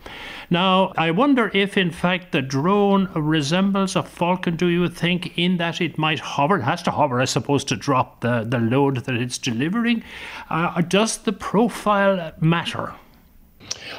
[0.49, 5.57] Now, I wonder if in fact the drone resembles a falcon, do you think, in
[5.57, 6.57] that it might hover?
[6.57, 10.03] It has to hover, I suppose, to drop the, the load that it's delivering.
[10.49, 12.93] Uh, does the profile matter?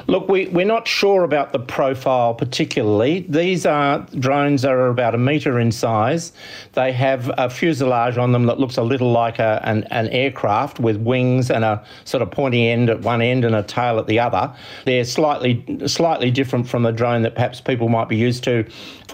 [0.07, 3.25] Look, we, we're not sure about the profile particularly.
[3.29, 6.33] These are drones are about a metre in size.
[6.73, 10.79] They have a fuselage on them that looks a little like a, an, an aircraft
[10.79, 14.07] with wings and a sort of pointy end at one end and a tail at
[14.07, 14.53] the other.
[14.85, 18.65] They're slightly slightly different from the drone that perhaps people might be used to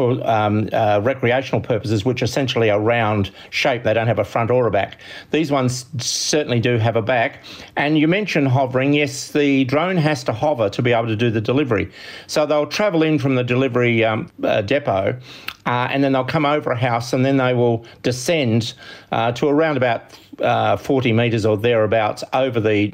[0.02, 3.84] for um, uh, recreational purposes, which essentially are round shape.
[3.84, 4.98] They don't have a front or a back.
[5.30, 7.44] These ones certainly do have a back.
[7.76, 8.94] And you mentioned hovering.
[8.94, 11.92] Yes, the drone has to hover to be able to do the delivery.
[12.26, 15.20] So they'll travel in from the delivery um, uh, depot
[15.66, 18.74] uh, and then they'll come over a house and then they will descend
[19.12, 22.90] uh, to around about uh, 40 metres or thereabouts over the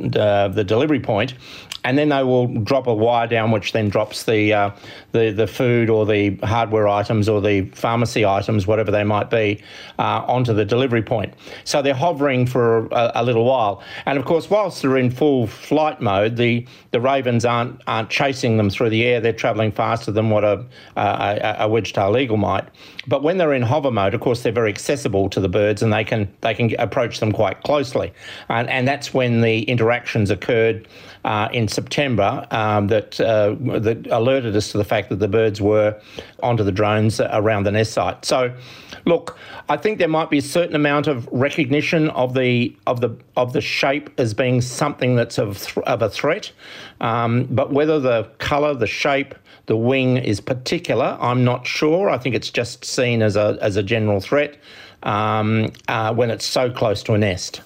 [0.53, 1.35] the delivery point,
[1.83, 4.71] and then they will drop a wire down, which then drops the uh,
[5.11, 9.61] the the food or the hardware items or the pharmacy items, whatever they might be,
[9.99, 11.33] uh, onto the delivery point.
[11.63, 15.47] So they're hovering for a, a, little while, and of course, whilst they're in full
[15.47, 19.21] flight mode, the the ravens aren't aren't chasing them through the air.
[19.21, 22.67] They're travelling faster than what a a, a wedge-tailed eagle might.
[23.07, 25.93] But when they're in hover mode, of course, they're very accessible to the birds, and
[25.93, 28.11] they can they can approach them quite closely,
[28.49, 30.87] and and that's when the interactions occurred
[31.27, 35.59] uh, in September um, that, uh, that alerted us to the fact that the birds
[35.59, 35.99] were
[36.41, 38.23] onto the drones around the nest site.
[38.23, 38.55] So,
[39.03, 39.37] look,
[39.67, 43.51] I think there might be a certain amount of recognition of the of the of
[43.51, 46.53] the shape as being something that's of th- of a threat,
[47.01, 49.35] um, but whether the colour, the shape,
[49.65, 52.09] the wing is particular, I'm not sure.
[52.09, 54.57] I think it's just seen as a as a general threat
[55.03, 57.59] um, uh, when it's so close to a nest.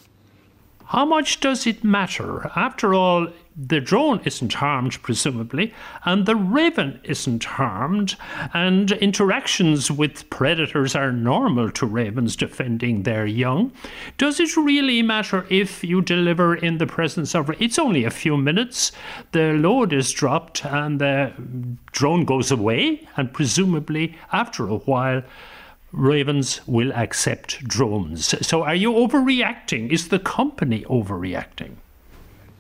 [0.86, 2.52] How much does it matter?
[2.56, 5.74] After all, the drone isn't harmed, presumably,
[6.06, 8.16] and the raven isn't harmed,
[8.54, 13.72] and interactions with predators are normal to ravens defending their young.
[14.18, 17.50] Does it really matter if you deliver in the presence of?
[17.62, 18.92] It's only a few minutes.
[19.32, 21.34] The load is dropped, and the
[21.92, 25.24] drone goes away, and presumably after a while
[25.92, 28.34] ravens will accept drones.
[28.48, 29.92] So are you overreacting?
[29.92, 31.76] Is the company overreacting?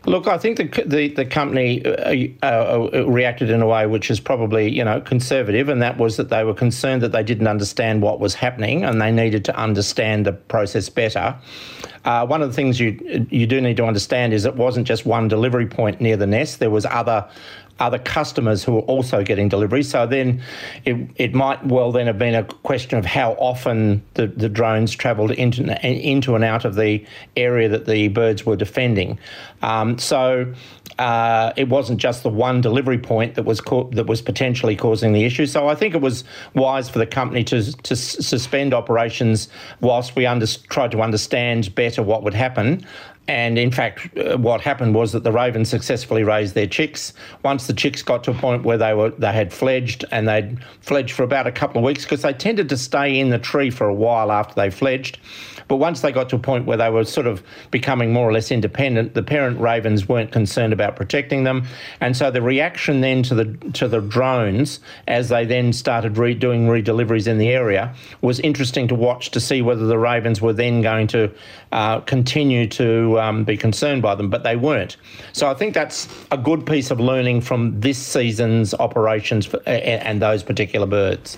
[0.05, 4.09] Look, I think the the, the company uh, uh, uh, reacted in a way which
[4.09, 7.47] is probably you know conservative, and that was that they were concerned that they didn't
[7.47, 11.35] understand what was happening, and they needed to understand the process better.
[12.03, 15.05] Uh, one of the things you you do need to understand is it wasn't just
[15.05, 16.59] one delivery point near the nest.
[16.59, 17.29] There was other
[17.81, 19.89] other customers who are also getting deliveries.
[19.89, 20.41] So then
[20.85, 24.93] it, it might well then have been a question of how often the, the drones
[24.93, 27.03] travelled into, into and out of the
[27.35, 29.17] area that the birds were defending.
[29.63, 30.53] Um, so
[30.99, 35.13] uh, it wasn't just the one delivery point that was co- that was potentially causing
[35.13, 35.47] the issue.
[35.47, 36.23] So I think it was
[36.53, 39.47] wise for the company to to suspend operations
[39.79, 42.85] whilst we under- tried to understand better what would happen.
[43.31, 47.13] And in fact, uh, what happened was that the ravens successfully raised their chicks.
[47.43, 50.61] Once the chicks got to a point where they were they had fledged, and they'd
[50.81, 53.69] fledged for about a couple of weeks because they tended to stay in the tree
[53.69, 55.17] for a while after they fledged.
[55.69, 58.33] But once they got to a point where they were sort of becoming more or
[58.33, 61.65] less independent, the parent ravens weren't concerned about protecting them,
[62.01, 66.67] and so the reaction then to the to the drones as they then started doing
[66.67, 70.81] redeliveries in the area was interesting to watch to see whether the ravens were then
[70.81, 71.31] going to
[71.71, 74.97] uh, continue to um, be concerned by them, but they weren't.
[75.33, 80.21] So I think that's a good piece of learning from this season's operations for, and
[80.21, 81.37] those particular birds.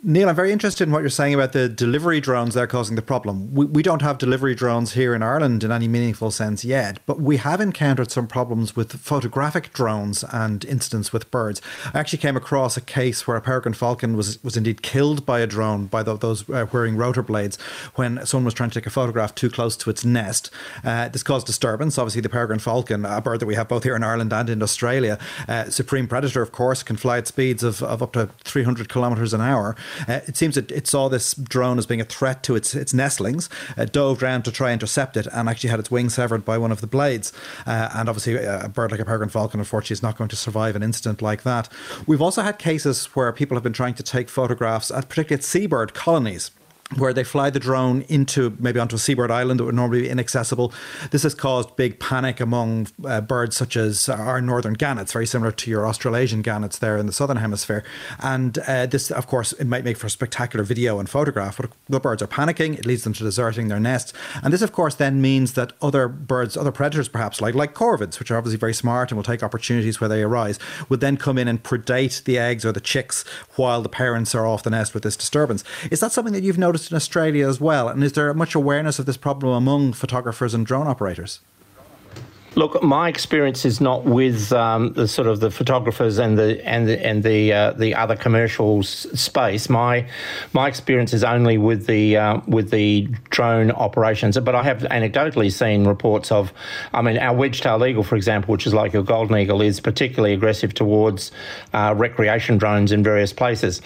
[0.00, 2.94] Neil, I'm very interested in what you're saying about the delivery drones that are causing
[2.94, 3.52] the problem.
[3.52, 7.20] We, we don't have delivery drones here in Ireland in any meaningful sense yet, but
[7.20, 11.60] we have encountered some problems with photographic drones and incidents with birds.
[11.92, 15.40] I actually came across a case where a peregrine falcon was, was indeed killed by
[15.40, 17.56] a drone, by the, those uh, rotor blades,
[17.96, 20.48] when someone was trying to take a photograph too close to its nest.
[20.84, 21.98] Uh, this caused disturbance.
[21.98, 24.62] Obviously, the peregrine falcon, a bird that we have both here in Ireland and in
[24.62, 25.18] Australia,
[25.48, 29.34] uh, supreme predator, of course, can fly at speeds of, of up to 300 kilometres
[29.34, 29.74] an hour.
[30.08, 32.92] Uh, it seems that it saw this drone as being a threat to its its
[32.92, 36.44] nestlings, uh, dove around to try and intercept it, and actually had its wing severed
[36.44, 37.32] by one of the blades.
[37.66, 40.36] Uh, and obviously, uh, a bird like a peregrine falcon, unfortunately, is not going to
[40.36, 41.68] survive an incident like that.
[42.06, 45.44] We've also had cases where people have been trying to take photographs, at particularly at
[45.44, 46.50] seabird colonies
[46.96, 50.08] where they fly the drone into maybe onto a seabird island that would normally be
[50.08, 50.72] inaccessible.
[51.10, 55.52] This has caused big panic among uh, birds such as our northern gannets, very similar
[55.52, 57.84] to your Australasian gannets there in the southern hemisphere.
[58.20, 61.70] And uh, this, of course, it might make for a spectacular video and photograph, but
[61.88, 62.78] the birds are panicking.
[62.78, 64.14] It leads them to deserting their nests.
[64.42, 68.18] And this, of course, then means that other birds, other predators perhaps, like, like corvids,
[68.18, 70.58] which are obviously very smart and will take opportunities where they arise,
[70.88, 73.24] would then come in and predate the eggs or the chicks
[73.56, 75.62] while the parents are off the nest with this disturbance.
[75.90, 76.77] Is that something that you've noticed?
[76.78, 77.88] Noticed in Australia as well?
[77.88, 81.40] And is there much awareness of this problem among photographers and drone operators?
[82.54, 86.88] Look, my experience is not with um, the sort of the photographers and the and
[86.88, 89.68] the and the uh, the other commercial space.
[89.68, 90.08] My
[90.52, 94.38] my experience is only with the uh, with the drone operations.
[94.38, 96.52] But I have anecdotally seen reports of,
[96.92, 100.34] I mean, our wedge-tailed eagle, for example, which is like your golden eagle, is particularly
[100.34, 101.30] aggressive towards
[101.74, 103.82] uh, recreation drones in various places.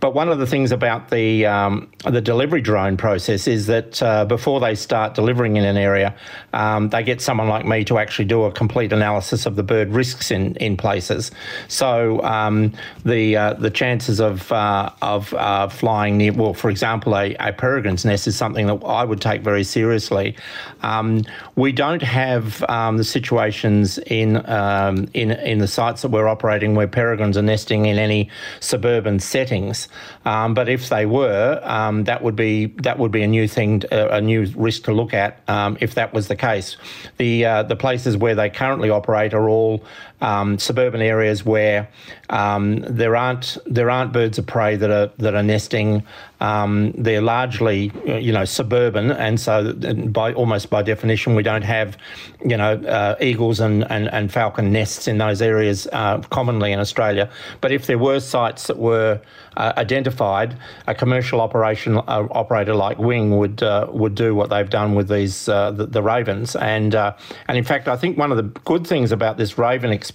[0.00, 4.24] But one of the things about the um, the delivery drone process is that uh,
[4.24, 6.14] before they start delivering in an area,
[6.52, 9.88] um, they get someone like me to actually do a complete analysis of the bird
[9.90, 11.32] risks in, in places.
[11.66, 12.72] So um,
[13.04, 17.52] the uh, the chances of uh, of uh, flying near, well, for example, a, a,
[17.52, 20.36] peregrine's nest is something that I would take very seriously.
[20.82, 21.24] Um,
[21.56, 26.76] we don't have um, the situations in um, in in the sites that we're operating
[26.76, 28.30] where peregrines are nesting in any
[28.60, 29.88] suburban settings.
[30.24, 33.82] Um, but if they were, um, that would be that would be a new thing,
[33.90, 35.40] a new risk to look at
[35.80, 36.76] if that was the case.
[37.16, 39.82] The uh, the place places where they currently operate are all
[40.20, 41.88] um, suburban areas where
[42.30, 46.02] um, there aren't there aren't birds of prey that are that are nesting.
[46.40, 51.96] Um, they're largely you know suburban, and so by almost by definition, we don't have
[52.44, 56.78] you know uh, eagles and, and, and falcon nests in those areas uh, commonly in
[56.78, 57.30] Australia.
[57.60, 59.20] But if there were sites that were
[59.56, 60.56] uh, identified,
[60.86, 65.08] a commercial operation uh, operator like Wing would uh, would do what they've done with
[65.08, 67.14] these uh, the, the, ravens, and and
[67.56, 70.05] in fact, I think one of the good things about this raven experience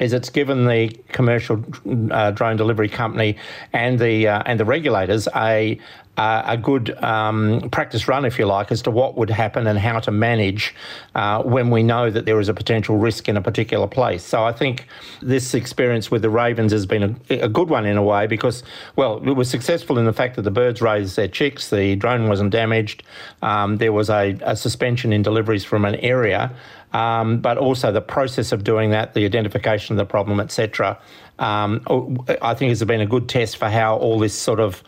[0.00, 1.64] is it's given the commercial
[2.10, 3.36] uh, drone delivery company
[3.72, 5.78] and the uh, and the regulators a
[6.18, 9.78] uh, a good um, practice run, if you like, as to what would happen and
[9.78, 10.74] how to manage
[11.14, 14.24] uh, when we know that there is a potential risk in a particular place.
[14.24, 14.88] So I think
[15.22, 18.64] this experience with the ravens has been a, a good one in a way because,
[18.96, 22.28] well, it was successful in the fact that the birds raised their chicks, the drone
[22.28, 23.04] wasn't damaged,
[23.42, 26.52] um, there was a, a suspension in deliveries from an area.
[26.92, 30.98] Um, but also the process of doing that, the identification of the problem, etc.
[31.38, 34.82] Um, I think it's been a good test for how all this sort of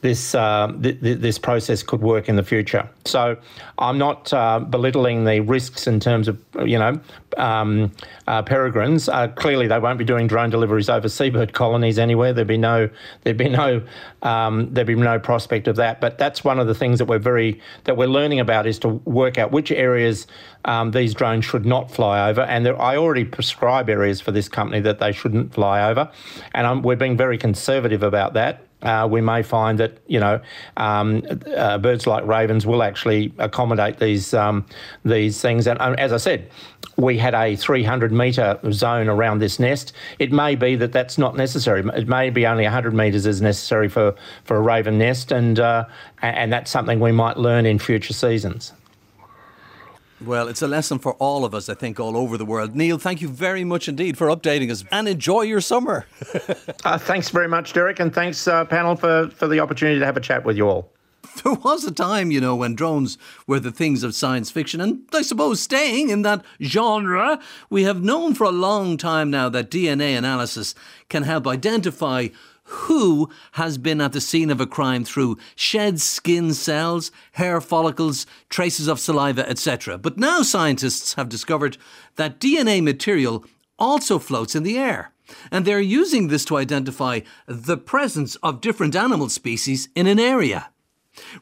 [0.00, 2.88] this uh, th- th- this process could work in the future.
[3.04, 3.36] So
[3.78, 7.00] I'm not uh, belittling the risks in terms of you know
[7.36, 7.92] um,
[8.26, 9.08] uh, peregrines.
[9.08, 12.32] Uh, clearly, they won't be doing drone deliveries over seabird colonies anywhere.
[12.32, 12.88] There'd be no
[13.22, 13.82] there'd be no
[14.22, 16.00] um, there'd be no prospect of that.
[16.00, 18.88] But that's one of the things that we're very that we're learning about is to
[18.88, 20.26] work out which areas
[20.64, 22.42] um, these drones should not fly over.
[22.42, 25.87] And there, I already prescribe areas for this company that they shouldn't fly over,
[26.52, 30.40] and I'm, we're being very conservative about that uh, we may find that you know
[30.76, 31.22] um,
[31.56, 34.64] uh, birds like ravens will actually accommodate these um,
[35.04, 35.66] these things.
[35.66, 36.50] And um, as I said,
[36.96, 39.92] we had a 300 metre zone around this nest.
[40.18, 41.82] It may be that that's not necessary.
[41.96, 44.14] It may be only 100 metres is necessary for
[44.44, 45.86] for a raven nest, and uh,
[46.22, 48.72] and that's something we might learn in future seasons.
[50.24, 52.74] Well, it's a lesson for all of us, I think, all over the world.
[52.74, 56.06] Neil, thank you very much indeed for updating us and enjoy your summer.
[56.84, 60.16] uh, thanks very much, Derek, and thanks, uh, panel, for, for the opportunity to have
[60.16, 60.90] a chat with you all.
[61.44, 63.16] There was a time, you know, when drones
[63.46, 67.38] were the things of science fiction, and I suppose staying in that genre,
[67.70, 70.74] we have known for a long time now that DNA analysis
[71.08, 72.28] can help identify
[72.68, 78.26] who has been at the scene of a crime through shed skin cells, hair follicles,
[78.48, 79.96] traces of saliva, etc.
[79.98, 81.78] But now scientists have discovered
[82.16, 83.44] that DNA material
[83.78, 85.12] also floats in the air.
[85.50, 90.70] And they're using this to identify the presence of different animal species in an area.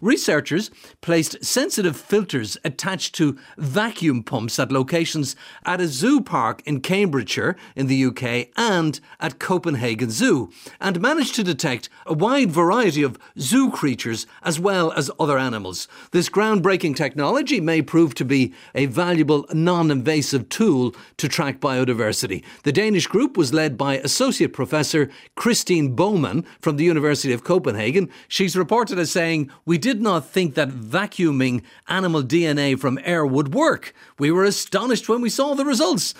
[0.00, 0.70] Researchers
[1.00, 7.56] placed sensitive filters attached to vacuum pumps at locations at a zoo park in Cambridgeshire
[7.74, 10.50] in the UK and at Copenhagen Zoo
[10.80, 15.88] and managed to detect a wide variety of zoo creatures as well as other animals.
[16.12, 22.44] This groundbreaking technology may prove to be a valuable non invasive tool to track biodiversity.
[22.62, 28.10] The Danish group was led by Associate Professor Kristine Bohmann from the University of Copenhagen.
[28.28, 33.52] She's reported as saying, we did not think that vacuuming animal DNA from air would
[33.52, 33.92] work.
[34.18, 36.14] We were astonished when we saw the results.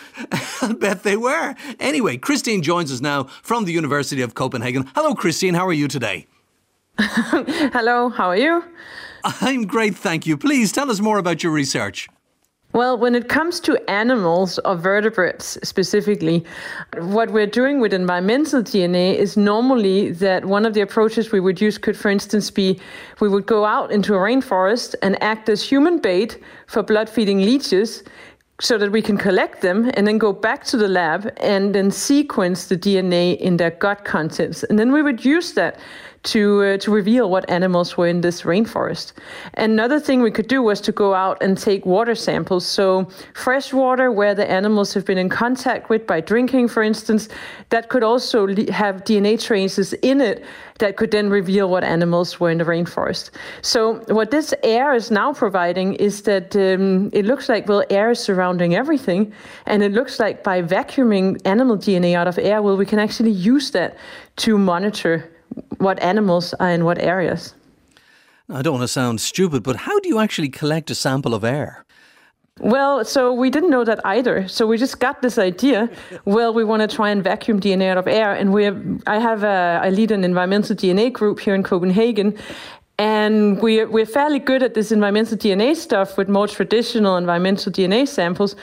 [0.61, 1.55] I bet they were.
[1.79, 4.91] Anyway, Kristine joins us now from the University of Copenhagen.
[4.97, 5.55] Hello, Kristine.
[5.55, 6.27] How are you today?
[6.99, 8.65] Hello, how are you?
[9.25, 10.37] I'm great, thank you.
[10.37, 12.09] Please tell us more about your research.
[12.77, 16.45] Well, when it comes to animals or vertebrates specifically,
[16.99, 21.59] what we're doing with environmental DNA is normally that one of the approaches we would
[21.59, 22.79] use could, for instance, be
[23.19, 27.39] we would go out into a rainforest and act as human bait for blood feeding
[27.39, 28.05] leeches
[28.61, 31.91] so that we can collect them and then go back to the lab and then
[31.91, 34.65] sequence the DNA in their gut contents.
[34.65, 35.79] And then we would use that
[36.27, 39.13] to uh, to reveal what animals were in this rainforest.
[39.55, 42.67] Another thing we could do was to go out and take water samples.
[42.67, 47.29] So fresh water where the animals have been in contact with by drinking, for instance,
[47.71, 50.45] that could also have DNA traces in it
[50.79, 53.31] that could then reveal what animals were in the rainforest.
[53.63, 58.11] So what this air is now providing is that um, it looks like well air
[58.11, 59.33] is surrounding everything,
[59.67, 63.31] and it looks like by vacuuming animal DNA out of air, well we can actually
[63.31, 63.97] use that
[64.37, 65.31] to monitor
[65.79, 67.55] what animals are in what areas.
[68.49, 71.43] I don't want to sound stupid, but how do you actually collect a sample of
[71.45, 71.85] air?
[72.61, 74.49] Well, so we didn't know that either.
[74.49, 75.91] So we just got this idea.
[76.25, 79.19] well, we want to try and vacuum DNA out of air, and we have, I
[79.19, 82.37] have a, I lead an environmental DNA group here in Copenhagen,
[82.99, 88.09] and we're, we're fairly good at this environmental DNA stuff with more traditional environmental DNA
[88.09, 88.57] samples.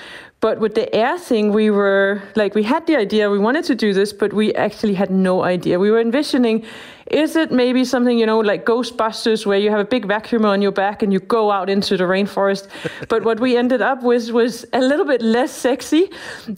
[0.44, 3.76] But with the air thing, we were like, we had the idea, we wanted to
[3.76, 5.80] do this, but we actually had no idea.
[5.80, 6.66] We were envisioning,
[7.08, 10.62] is it maybe something, you know, like Ghostbusters, where you have a big vacuum on
[10.62, 12.68] your back and you go out into the rainforest?
[13.08, 16.10] but what we ended up with was a little bit less sexy.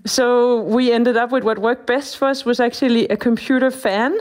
[0.07, 4.17] So we ended up with what worked best for us was actually a computer fan.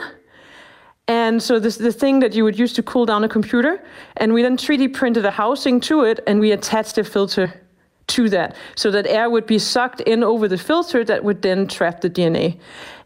[1.09, 3.83] And so this the thing that you would use to cool down a computer,
[4.19, 7.64] and we then 3D printed a housing to it, and we attached a filter
[8.07, 11.67] to that so that air would be sucked in over the filter that would then
[11.67, 12.59] trap the DNA.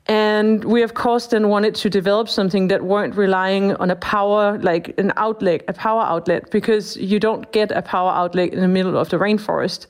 [0.08, 4.58] And we, of course, then wanted to develop something that weren't relying on a power,
[4.58, 8.68] like an outlet, a power outlet, because you don't get a power outlet in the
[8.68, 9.86] middle of the rainforest.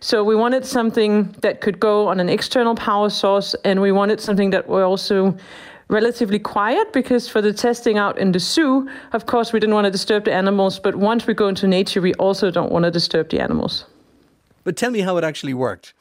[0.00, 4.20] So we wanted something that could go on an external power source, and we wanted
[4.20, 5.34] something that were also
[5.88, 9.86] relatively quiet because for the testing out in the zoo, of course, we didn't want
[9.86, 12.90] to disturb the animals, but once we go into nature, we also don't want to
[12.90, 13.86] disturb the animals.
[14.64, 15.92] But tell me how it actually worked.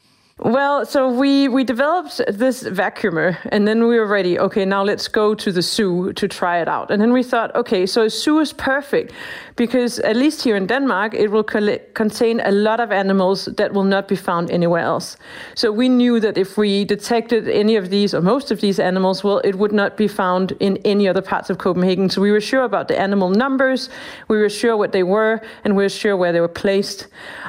[0.44, 4.38] Well, so we we developed this vacuumer, and then we were ready.
[4.38, 6.92] Okay, now let's go to the zoo to try it out.
[6.92, 9.14] And then we thought, okay, so a zoo is perfect
[9.56, 13.84] because at least here in Denmark, it will contain a lot of animals that will
[13.84, 15.16] not be found anywhere else.
[15.56, 19.24] So we knew that if we detected any of these or most of these animals,
[19.24, 22.10] well, it would not be found in any other parts of Copenhagen.
[22.10, 23.90] So we were sure about the animal numbers,
[24.28, 27.08] we were sure what they were, and we were sure where they were placed.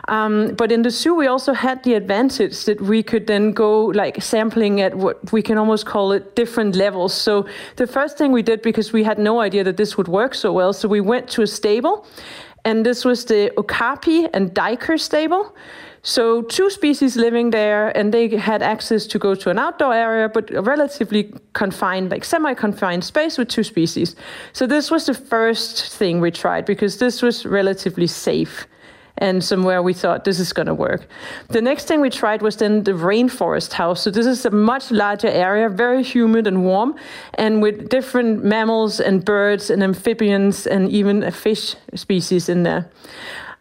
[0.08, 3.86] Um, but in the zoo, we also had the advantage that we could then go
[3.86, 7.14] like sampling at what we can almost call it different levels.
[7.14, 10.34] So the first thing we did, because we had no idea that this would work
[10.34, 12.06] so well, so we went to a stable,
[12.64, 15.54] and this was the Okapi and Duiker stable.
[16.06, 20.28] So two species living there, and they had access to go to an outdoor area,
[20.28, 24.14] but a relatively confined, like semi-confined space with two species.
[24.52, 28.66] So this was the first thing we tried because this was relatively safe
[29.18, 31.06] and somewhere we thought this is going to work.
[31.48, 34.02] The next thing we tried was then the rainforest house.
[34.02, 36.96] So this is a much larger area, very humid and warm,
[37.34, 42.90] and with different mammals and birds and amphibians and even a fish species in there.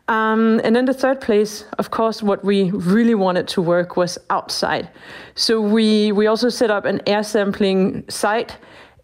[0.09, 4.17] Um, and then the third place, of course, what we really wanted to work was
[4.29, 4.89] outside.
[5.35, 8.57] So we we also set up an air sampling site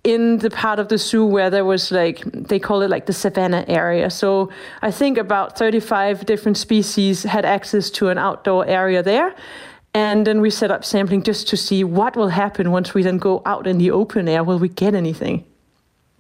[0.04, 3.14] in the part of the zoo where there was like they call it like the
[3.14, 4.10] savanna area.
[4.10, 4.50] So
[4.82, 9.36] i think about 35 different species had access to an outdoor area there.
[9.94, 13.18] And then we set up sampling just to see what will happen once we then
[13.18, 14.44] go out in the open air.
[14.44, 15.44] Will we get anything?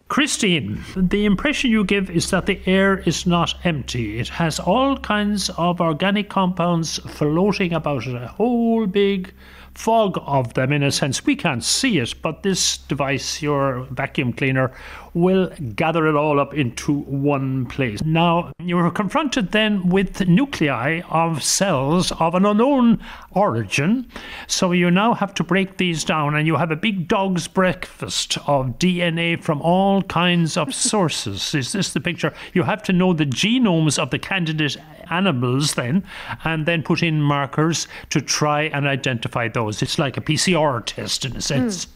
[0.09, 4.19] Kristine, the impression you give is that the air is not empty.
[4.19, 9.31] It has all kinds of organic compounds floating about it, a whole big
[9.79, 11.25] fog of them in a sense.
[11.25, 14.73] We can't see it, but this device, your vacuum cleaner,
[15.13, 18.03] will gather it all up into one place.
[18.03, 22.99] Now, you are confronted then with nuclei of cells of an unknown
[23.31, 24.07] origin.
[24.47, 28.37] So you now have to break these down, and you have a big dog's breakfast
[28.47, 31.53] of DNA from all kinds of sources.
[31.55, 32.33] Is this the picture?
[32.53, 34.77] You have to know the genomes of the candidate
[35.09, 36.03] animals then,
[36.43, 39.81] and then put in markers to try and identify those.
[39.81, 41.85] It's like a PCR test in a sense.
[41.85, 41.89] Mm.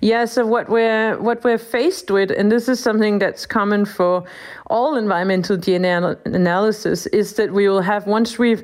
[0.00, 4.24] Yeah, so what we're what we're faced with, and this is something that's common for
[4.66, 8.62] all environmental DNA analysis, is that we will have once we've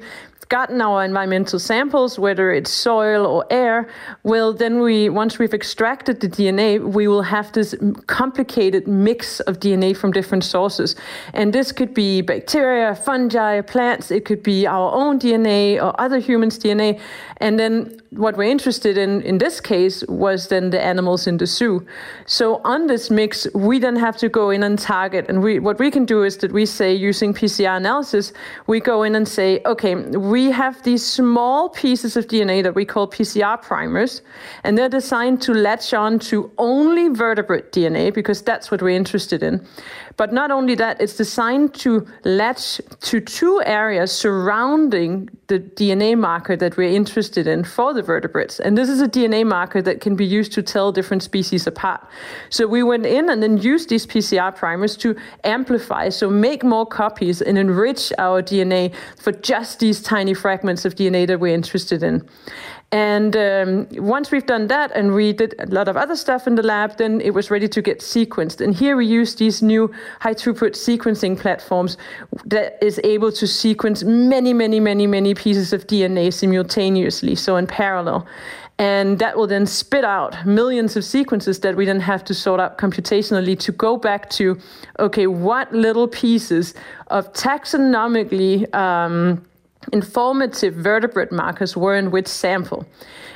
[0.53, 3.89] gotten our environmental samples, whether it's soil or air,
[4.23, 7.75] well, then we, once we've extracted the DNA, we will have this
[8.07, 10.95] complicated mix of DNA from different sources.
[11.33, 16.19] And this could be bacteria, fungi, plants, it could be our own DNA or other
[16.19, 17.01] humans' DNA.
[17.39, 21.47] And then what we're interested in in this case was then the animals in the
[21.47, 21.87] zoo.
[22.27, 25.27] So on this mix, we then have to go in and target.
[25.29, 28.33] And we what we can do is that we say using PCR analysis,
[28.67, 32.85] we go in and say, okay, we have these small pieces of DNA that we
[32.85, 34.21] call PCR primers,
[34.65, 39.43] and they're designed to latch on to only vertebrate DNA because that's what we're interested
[39.43, 39.67] in.
[40.17, 46.57] But not only that, it's designed to latch to two areas surrounding the DNA marker
[46.57, 48.61] that we're interested in for the vertebrates.
[48.61, 52.07] And this is a DNA marker that can be used to tell different species apart.
[52.51, 56.87] So we went in and then used these PCR primers to amplify, so make more
[56.87, 62.03] copies and enrich our DNA for just these tiny fragments of DNA that we're interested
[62.03, 62.29] in.
[62.93, 66.57] And um, once we've done that and we did a lot of other stuff in
[66.57, 68.61] the lab, then it was ready to get sequenced.
[68.61, 69.91] And here we use these new
[70.21, 71.97] high throughput sequencing platforms
[72.45, 77.67] that is able to sequence many, many, many, many pieces of DNA simultaneously, so in
[77.67, 78.27] parallel.
[78.79, 82.61] And that will then spit out millions of sequences that we then have to sort
[82.61, 84.59] out computationally to go back to
[84.99, 86.75] okay, what little pieces
[87.07, 89.43] of taxonomically um,
[89.93, 92.87] informative vertebrate markers were in which sample.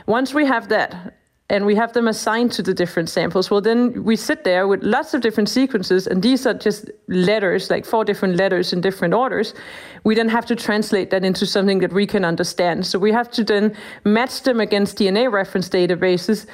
[0.07, 1.15] Once we have that,
[1.49, 3.51] and we have them assigned to the different samples.
[3.51, 7.71] Well, then we sit there with lots of different sequences, and these are just letters,
[7.71, 9.55] like four different letters in different orders.
[10.03, 12.85] We then have to translate that into something that we can understand.
[12.85, 16.47] So we have to then match them against DNA reference databases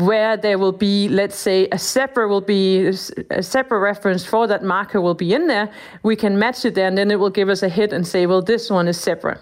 [0.00, 2.86] where there will be, let's say, a separate will be
[3.30, 5.70] a separate reference for that marker will be in there.
[6.02, 8.26] We can match it there, and then it will give us a hit and say,
[8.26, 9.40] well, this one is separate.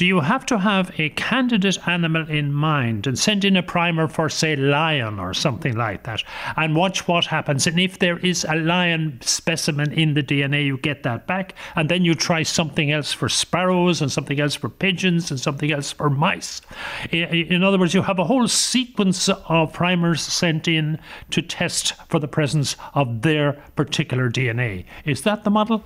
[0.00, 4.08] Do you have to have a candidate animal in mind and send in a primer
[4.08, 6.22] for, say, lion or something like that,
[6.56, 7.66] and watch what happens?
[7.66, 11.90] And if there is a lion specimen in the DNA, you get that back, and
[11.90, 15.92] then you try something else for sparrows, and something else for pigeons, and something else
[15.92, 16.62] for mice.
[17.10, 20.98] In other words, you have a whole sequence of primers sent in
[21.28, 24.86] to test for the presence of their particular DNA.
[25.04, 25.84] Is that the model?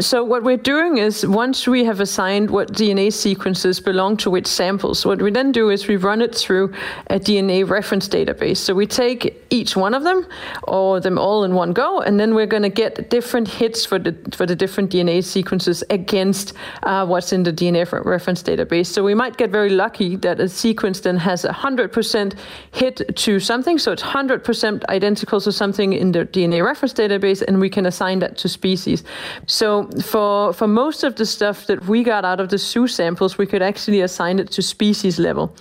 [0.00, 4.46] So what we're doing is once we have assigned what DNA sequences belong to which
[4.46, 6.72] samples, what we then do is we run it through
[7.08, 8.56] a DNA reference database.
[8.56, 10.26] So we take each one of them
[10.64, 13.98] or them all in one go, and then we're going to get different hits for
[13.98, 18.86] the for the different DNA sequences against uh, what's in the DNA reference database.
[18.86, 22.34] So we might get very lucky that a sequence then has a hundred percent
[22.72, 27.42] hit to something, so it's hundred percent identical to something in the DNA reference database,
[27.42, 29.04] and we can assign that to species.
[29.46, 32.88] So so for for most of the stuff that we got out of the zoo
[32.88, 35.54] samples, we could actually assign it to species level,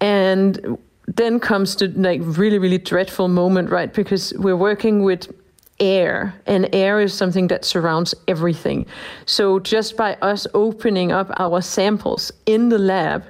[0.00, 0.78] and
[1.08, 3.92] then comes the like really really dreadful moment, right?
[3.92, 5.26] Because we're working with
[5.80, 8.86] air and air is something that surrounds everything
[9.26, 13.24] so just by us opening up our samples in the lab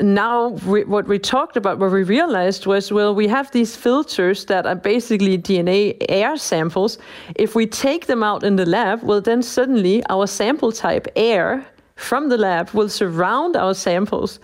[0.00, 4.44] now we, what we talked about, what we realized was, well, we have these filters
[4.46, 6.98] that are basically DNA air samples.
[7.36, 11.66] If we take them out in the lab, well, then suddenly our sample type air
[11.96, 14.40] from the lab will surround our samples.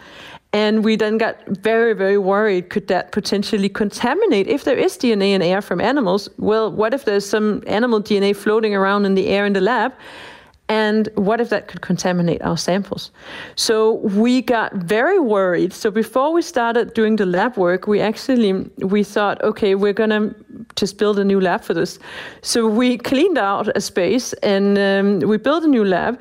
[0.53, 4.47] And we then got very, very worried could that potentially contaminate?
[4.47, 8.35] If there is DNA in air from animals, well, what if there's some animal DNA
[8.35, 9.93] floating around in the air in the lab?
[10.69, 13.13] And what if that could contaminate our samples?
[13.55, 15.73] So we got very worried.
[15.73, 20.35] So before we started doing the lab work, we actually we thought, okay, we're gonna
[20.75, 22.01] just build a new lab for this.
[22.43, 26.21] So we cleaned out a space and um, we built a new lab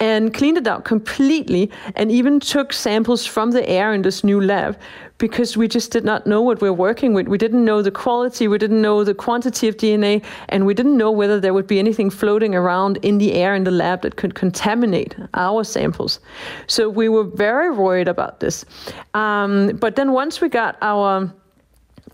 [0.00, 4.40] and cleaned it out completely and even took samples from the air in this new
[4.40, 4.78] lab
[5.18, 7.28] because we just did not know what we we're working with.
[7.28, 10.96] We didn't know the quality, we didn't know the quantity of DNA, and we didn't
[10.96, 14.16] know whether there would be anything floating around in the air in the lab that
[14.16, 16.20] could contaminate our samples.
[16.66, 18.66] So we were very worried about this.
[19.14, 21.32] Um, but then once we got our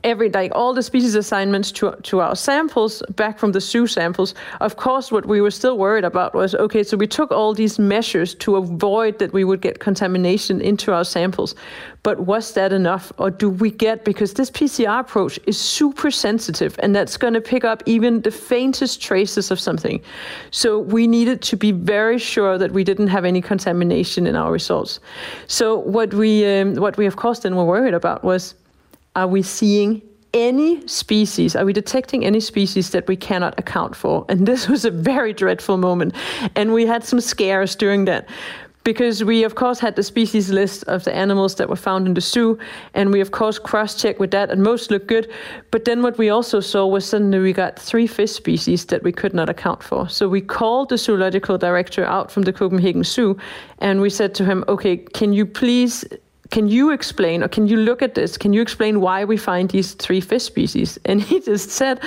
[0.05, 4.34] every like all the species assignments to to our samples back from the zoo samples.
[4.61, 6.82] Of course, what we were still worried about was okay.
[6.82, 11.05] So we took all these measures to avoid that we would get contamination into our
[11.05, 11.55] samples.
[12.03, 16.76] But was that enough, or do we get because this PCR approach is super sensitive
[16.82, 20.00] and that's going to pick up even the faintest traces of something.
[20.50, 24.50] So we needed to be very sure that we didn't have any contamination in our
[24.50, 24.98] results.
[25.46, 28.55] So what we um, what we of course then were worried about was
[29.16, 30.02] are we seeing
[30.34, 34.24] any species, are we detecting any species that we cannot account for?
[34.28, 36.14] And this was a very dreadful moment.
[36.56, 38.28] And we had some scares during that
[38.84, 42.14] because we of course had the species list of the animals that were found in
[42.14, 42.58] the zoo
[42.94, 45.30] and we of course cross-checked with that and most looked good
[45.70, 49.12] but then what we also saw was suddenly we got three fish species that we
[49.12, 53.36] could not account for so we called the zoological director out from the copenhagen zoo
[53.78, 56.04] and we said to him okay can you please
[56.53, 58.36] can you explain or can you look at this?
[58.36, 60.98] Can you explain why we find these three fish species?
[61.07, 61.98] And he just said,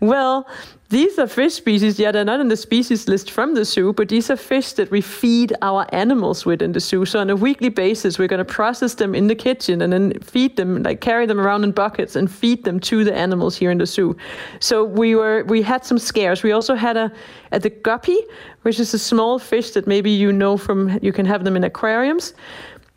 [0.00, 0.46] well,
[0.90, 1.98] these are fish species.
[1.98, 4.90] Yeah, they're not in the species list from the zoo, but these are fish that
[4.90, 7.04] we feed our animals with in the zoo.
[7.04, 10.12] So on a weekly basis, we're going to process them in the kitchen and then
[10.20, 13.70] feed them, like carry them around in buckets and feed them to the animals here
[13.70, 14.16] in the zoo.
[14.60, 16.42] So we were we had some scares.
[16.42, 17.12] We also had a
[17.52, 18.20] at the guppy,
[18.62, 21.64] which is a small fish that maybe you know from you can have them in
[21.64, 22.32] aquariums.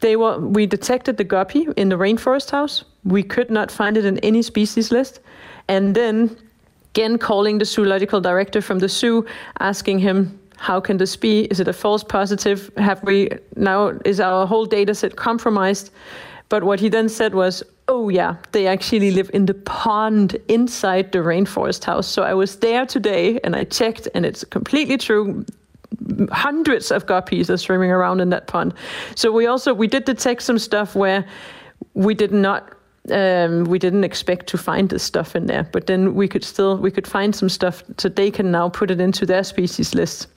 [0.02, 2.84] They were, we detected the guppy in the rainforest house.
[3.04, 5.20] We could not find it in any species list.
[5.68, 6.36] And then
[6.94, 9.26] again calling the zoological director from the zoo,
[9.60, 11.46] asking him, how can this be?
[11.46, 12.72] Is it a false positive?
[12.78, 15.92] Have we now, is our whole data set compromised?
[16.50, 21.12] But what he then said was, oh yeah, they actually live in the pond inside
[21.12, 22.08] the rainforest house.
[22.08, 25.46] So I was there today and I checked and it's completely true
[26.32, 28.74] hundreds of guppies are swimming around in that pond.
[29.16, 31.26] So we also we did detect some stuff where
[31.94, 32.76] we did not
[33.10, 36.78] um, we didn't expect to find this stuff in there, but then we could still
[36.78, 40.28] we could find some stuff so they can now put it into their species list.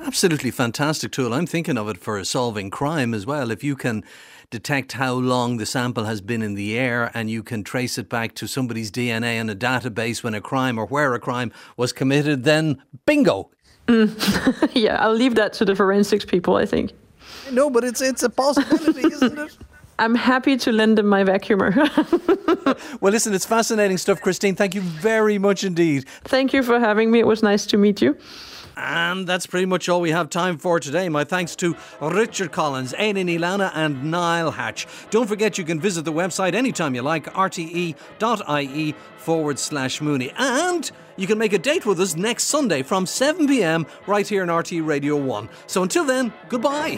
[0.00, 1.34] Absolutely fantastic tool.
[1.34, 3.50] I'm thinking of it for solving crime as well.
[3.50, 4.04] If you can
[4.48, 8.08] detect how long the sample has been in the air and you can trace it
[8.08, 11.92] back to somebody's DNA in a database when a crime or where a crime was
[11.92, 13.50] committed, then bingo,
[13.88, 14.70] Mm.
[14.74, 16.92] yeah, I'll leave that to the forensics people, I think.
[17.50, 19.56] No, but it's it's a possibility, isn't it?
[19.98, 21.74] I'm happy to lend them my vacuumer.
[23.00, 24.56] well, listen, it's fascinating stuff, Kristine.
[24.56, 26.06] Thank you very much indeed.
[26.24, 27.18] Thank you for having me.
[27.18, 28.16] It was nice to meet you.
[28.78, 31.08] And that's pretty much all we have time for today.
[31.08, 34.86] My thanks to Richard Collins, Éanna Ní Lamhna, and Niall Hatch.
[35.10, 40.32] Don't forget you can visit the website anytime you like, rte.ie forward slash Mooney.
[40.38, 44.42] And you can make a date with us next Sunday from 7 pm right here
[44.42, 45.48] on RTÉ Radio 1.
[45.66, 46.92] So until then, goodbye.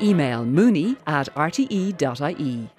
[0.00, 2.70] Email mooney at rte.ie.